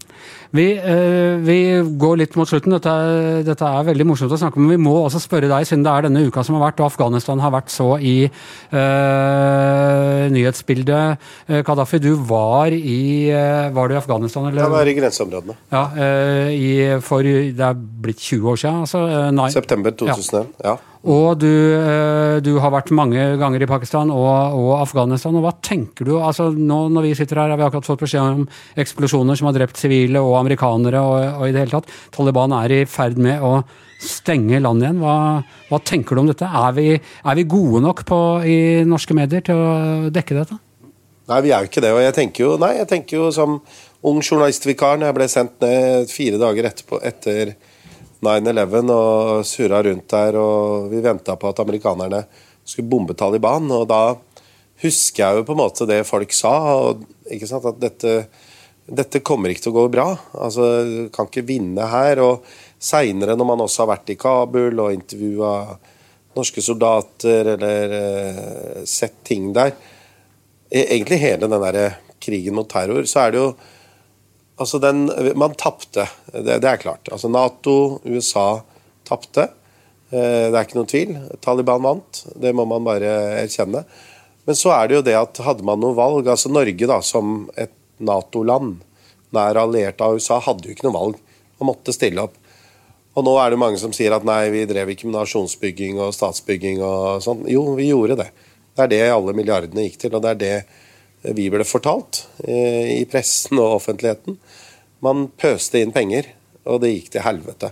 [0.56, 2.72] Vi, øh, vi går litt mot slutten.
[2.72, 4.64] Dette er, dette er, veldig morsomt å snakke om.
[4.64, 6.88] Men vi må også spørre deg, siden det er denne uka som har vært, og
[6.88, 11.20] Afghanistan har vært så i øh, nyhetsbildet.
[11.68, 13.28] Kadafi, du var i
[13.74, 14.48] Var du i Afghanistan?
[14.48, 14.62] Eller?
[14.64, 15.54] Jeg var i grenseområdene.
[15.74, 18.80] Ja, øh, i, for Det er blitt 20 år siden?
[18.88, 19.50] Altså, nei.
[19.52, 20.72] September 2001, ja.
[20.72, 20.76] ja.
[21.04, 25.36] Og du, eh, du, har vært mange ganger i Pakistan og, og, Afghanistan.
[25.36, 26.14] og Hva tenker du?
[26.18, 28.44] Altså nå Når vi sitter her, har vi akkurat fått beskjed om
[28.80, 31.00] eksplosjoner som har drept sivile og amerikanere.
[31.00, 31.90] Og, og i det hele tatt.
[32.14, 33.56] Taliban er i ferd med å
[34.04, 35.02] stenge landet igjen.
[35.02, 35.16] Hva,
[35.70, 36.46] hva tenker du om dette?
[36.46, 38.58] Er vi, er vi gode nok på, i
[38.88, 39.74] norske medier til å
[40.14, 40.60] dekke dette?
[41.30, 41.92] Nei, vi er jo ikke det.
[41.96, 43.60] Og jeg tenker jo, nei, jeg tenker jo som
[44.04, 47.54] ung journalistvikar når jeg ble sendt ned fire dager etterpå, etter
[48.24, 52.24] 9-11 og surra rundt der, og vi venta på at amerikanerne
[52.64, 53.70] skulle bombe Taliban.
[53.72, 54.02] Og da
[54.84, 58.14] husker jeg jo på en måte det folk sa, og, at dette,
[58.86, 60.06] dette, kommer ikke til å gå bra.
[60.36, 62.20] Altså, kan ikke vinne her.
[62.24, 62.44] Og
[62.78, 65.54] seinere, når man også har vært i Kabul og intervjua
[66.34, 69.70] norske soldater eller uh, sett ting der
[70.66, 73.48] e, Egentlig hele den der krigen mot terror, så er det jo
[74.54, 77.08] Altså den, man tapte, det, det, er klart.
[77.10, 78.60] Altså Nato, USA
[79.02, 79.48] tapte.
[80.14, 81.14] Eh, det er ikke noen tvil.
[81.42, 82.20] Taliban vant.
[82.38, 83.10] Det må man bare
[83.40, 83.82] erkjenne.
[84.44, 87.46] Men så er det jo det at hadde man noe valg altså Norge da, som
[87.56, 87.72] et
[88.04, 88.80] Nato-land,
[89.34, 91.20] nær alliert av USA, hadde jo ikke noe valg.
[91.60, 92.34] Man måtte stille opp.
[93.14, 96.14] Og nå er det mange som sier at nei, vi drev ikke med nasjonsbygging og
[96.16, 97.44] statsbygging og sånn.
[97.50, 98.30] Jo, vi gjorde det.
[98.74, 102.98] Det er det alle milliardene gikk til, og det er det vi ble fortalt eh,
[102.98, 104.36] i pressen og offentligheten.
[105.04, 106.26] Man pøste inn penger,
[106.66, 107.70] og det gikk til helvete.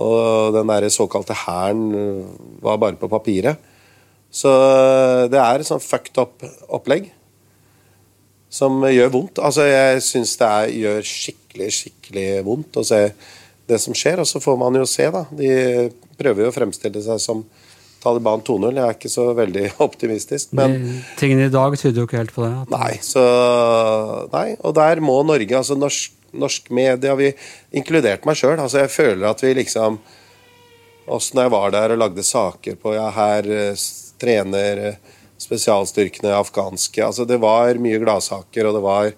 [0.00, 3.58] Og den der såkalte hæren eh, var bare på papiret.
[4.34, 6.42] Så eh, det er et sånn fucked up
[6.74, 7.12] opplegg
[8.54, 9.40] som gjør vondt.
[9.42, 13.00] Altså, jeg syns det er, gjør skikkelig, skikkelig vondt å se
[13.70, 14.22] det som skjer.
[14.22, 15.24] Og så får man jo se, da.
[15.34, 15.52] De
[16.18, 17.42] prøver jo å fremstille seg som
[18.04, 18.76] Taliban 2-0.
[18.76, 20.52] Jeg er ikke så veldig optimistisk.
[20.58, 20.76] Men
[21.18, 22.52] Tingene i dag tyder jo ikke helt på det.
[22.74, 23.24] Nei, så,
[24.34, 27.32] nei, og der må Norge, altså norsk, norsk media vi,
[27.74, 28.58] Inkludert meg sjøl.
[28.58, 30.02] Altså jeg føler at vi liksom
[31.04, 33.82] når jeg var der og lagde saker på ja, her eh,
[34.24, 34.96] trener
[35.44, 39.10] spesialstyrkene afghanske altså Det var mye gladsaker, og det var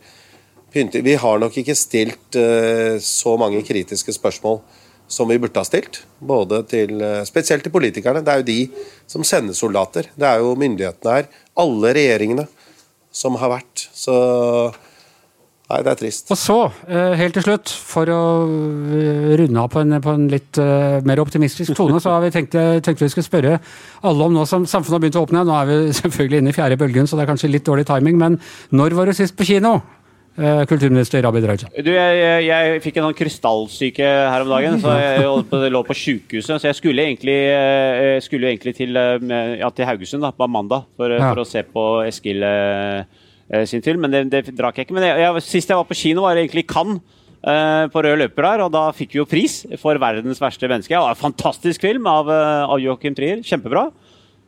[0.73, 1.05] pyntig.
[1.07, 4.61] Vi har nok ikke stilt uh, så mange kritiske spørsmål
[5.09, 6.03] som vi burde ha stilt.
[6.19, 8.25] Både til, uh, spesielt til politikerne.
[8.25, 8.61] Det er jo de
[9.09, 10.11] som sender soldater.
[10.19, 11.31] Det er jo myndighetene her.
[11.57, 12.47] Alle regjeringene
[13.15, 13.87] som har vært.
[13.97, 14.17] Så
[15.67, 16.29] Nei, det er trist.
[16.31, 20.29] Og så, eh, helt til slutt, for å eh, runde av på en, på en
[20.31, 22.55] litt uh, mer optimistisk tone, så har vi tenkt,
[22.87, 23.59] tenkt vi skulle spørre
[24.07, 25.43] alle om nå som samfunnet har begynt å åpne.
[25.49, 28.19] Nå er vi selvfølgelig inne i fjerde bølgen, så det er kanskje litt dårlig timing,
[28.23, 28.39] men
[28.71, 29.81] når var du sist på kino?
[30.37, 31.69] Eh, kulturminister Abid Raja.
[31.81, 35.97] Du, jeg, jeg, jeg, fikk en sånn krystallsyke her om dagen, så jeg lå på
[35.97, 36.59] sjukehuset.
[36.61, 40.85] Så jeg skulle egentlig, eh, skulle egentlig til, eh, ja, til, Haugesund da, på mandag
[40.99, 41.31] for, ja.
[41.31, 42.45] for, å se på Eskil
[43.67, 44.97] sin film, men det, det drakk jeg ikke.
[44.97, 47.01] Men jeg, sist jeg var på kino, var egentlig Cannes.
[47.47, 50.91] eh, på rød løper der, og da fikk vi jo pris for 'Verdens verste menneske'.
[50.91, 53.39] Ja, fantastisk film av, eh, av Joachim Trier.
[53.39, 53.93] Kjempebra.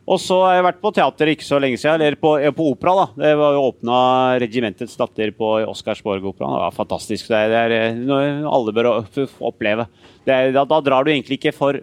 [0.09, 2.71] Og så har jeg vært på teater ikke så lenge siden, eller på, eh, på
[2.71, 2.95] opera.
[2.95, 3.05] da.
[3.23, 6.55] Det var jo åpna 'Regimentets datter' på Oscarsborg-operaen.
[6.57, 7.27] Det var fantastisk.
[7.27, 9.05] Det er, det er eh, noe alle bør
[9.39, 9.87] oppleve.
[10.25, 11.79] Er, da, da drar du egentlig ikke for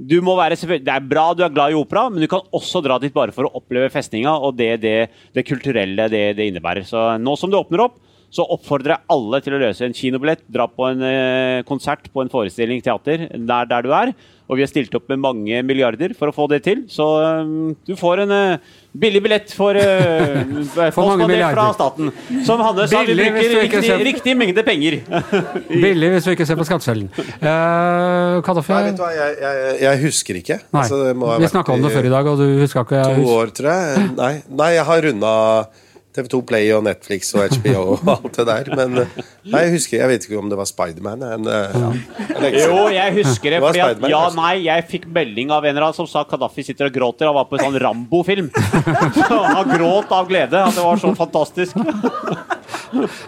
[0.00, 2.80] du må være Det er bra du er glad i opera, men du kan også
[2.84, 4.94] dra dit bare for å oppleve festninga og det, det,
[5.36, 6.86] det kulturelle det, det innebærer.
[6.88, 7.98] Så nå som det åpner opp,
[8.30, 10.44] så oppfordrer jeg alle til å løse en kinobillett.
[10.54, 14.12] Dra på en eh, konsert på en forestilling teater der, der du er.
[14.50, 16.80] Og vi har stilt opp med mange milliarder for å få det til.
[16.90, 20.40] Så um, du får en uh, billig billett for, uh,
[20.98, 21.54] mange milliarder.
[21.54, 22.10] fra staten.
[22.46, 24.98] Som Hanne sa, vi Billig hvis bruker riktig, ser- riktig mengde penger.
[25.84, 27.12] Billig hvis du ikke ser på skatteseddelen.
[27.38, 30.58] Uh, Kaddafi Nei, vet du hva, jeg, jeg, jeg husker ikke.
[30.70, 33.06] Altså, det må ha Vi snakka om det før i dag, og du huska ikke
[33.20, 34.10] To år, tror jeg.
[34.18, 35.36] Nei, Nei jeg har runda
[36.20, 38.70] TV2 Play og Netflix og HBO og alt det der.
[38.76, 39.18] Men eh,
[39.50, 41.24] nei, jeg husker Jeg vet ikke om det var Spiderman.
[41.24, 41.90] men, eh, Ja.
[42.54, 43.58] Jo, jeg husker det.
[43.60, 46.64] Det fordi at, ja, nei, jeg fikk melding av en eller annen som sa Kadafi
[46.66, 47.28] sitter og gråter.
[47.28, 48.50] Han var på en sånn Rambo-film.
[49.30, 50.60] Han gråt av glede.
[50.60, 51.76] At det var så fantastisk.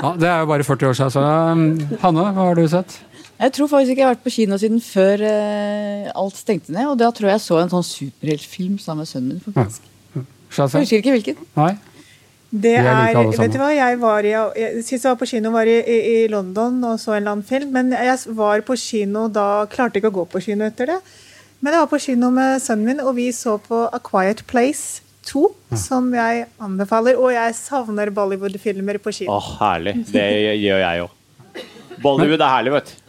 [0.02, 1.12] Ja, det er jo bare 40 år siden.
[1.14, 1.64] Så um,
[2.02, 2.98] Hanne, hva har du sett?
[3.42, 6.86] Jeg tror faktisk ikke jeg har vært på kino siden før eh, alt stengte ned.
[6.92, 9.56] Og da tror jeg jeg så en sånn superheltfilm sammen med sønnen min.
[9.56, 9.88] faktisk.
[10.52, 11.40] Jeg husker ikke hvilken.
[11.56, 11.72] Nei?
[12.52, 13.38] Det er like alle sammen.
[13.40, 15.98] vet du hva, jeg var i, jeg, Sist jeg var på kino, var i, i,
[16.12, 17.70] i London og så en eller annen film.
[17.72, 20.98] Men jeg var på kino da Klarte ikke å gå på kino etter det.
[21.62, 25.00] Men jeg var på kino med sønnen min, og vi så på A Quiet Place
[25.30, 25.44] 2,
[25.78, 27.16] som jeg anbefaler.
[27.16, 29.38] Og jeg savner Bollywood-filmer på kino.
[29.38, 29.96] Å, herlig.
[30.10, 30.26] Det
[30.58, 31.62] gjør jeg òg.
[32.02, 33.01] Bollywood er herlig, vet du.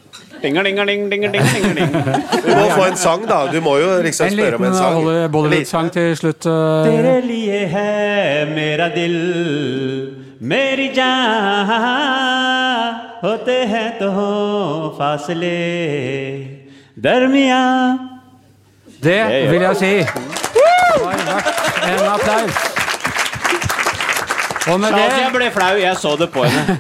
[0.44, 2.04] Dinger, dinger, ding, dinger, dinger, dinger,
[2.46, 3.46] Du må få en sang, da.
[3.52, 4.98] Du må jo liksom spørre om en sang.
[4.98, 6.46] En liten Bollywood-sang til slutt.
[6.46, 6.52] Eh.
[6.90, 9.16] Tere liye mera dil,
[10.42, 11.72] meri jaan,
[13.22, 14.12] hote hai to
[15.00, 15.56] fasle,
[17.08, 17.64] darmiya.
[19.04, 19.94] Det vil jeg si.
[21.88, 22.56] En applaus.
[24.68, 25.76] Og med det Jeg ble flau.
[25.76, 26.80] Jeg så det på henne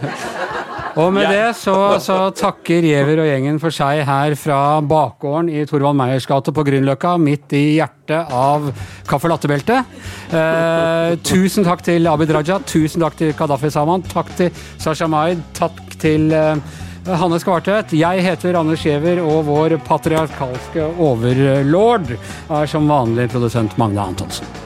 [0.99, 5.65] og med det så, så takker Giæver og gjengen for seg her fra bakgården i
[5.69, 8.69] Torvald Meyers gate på Grünerløkka, midt i hjertet av
[9.09, 9.93] caffè latte-beltet.
[10.33, 15.41] Eh, tusen takk til Abid Raja, tusen takk til Kadafi Saman, takk til Sasha Maid,
[15.57, 17.95] takk til eh, Hanne Skvartvedt.
[17.97, 24.62] Jeg heter Anders Giæver, og vår patriarkalske overlord er som vanlig produsent Magne Antonsen.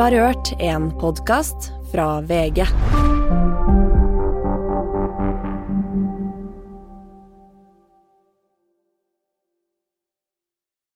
[0.00, 2.66] Har hørt en podkast fra VG.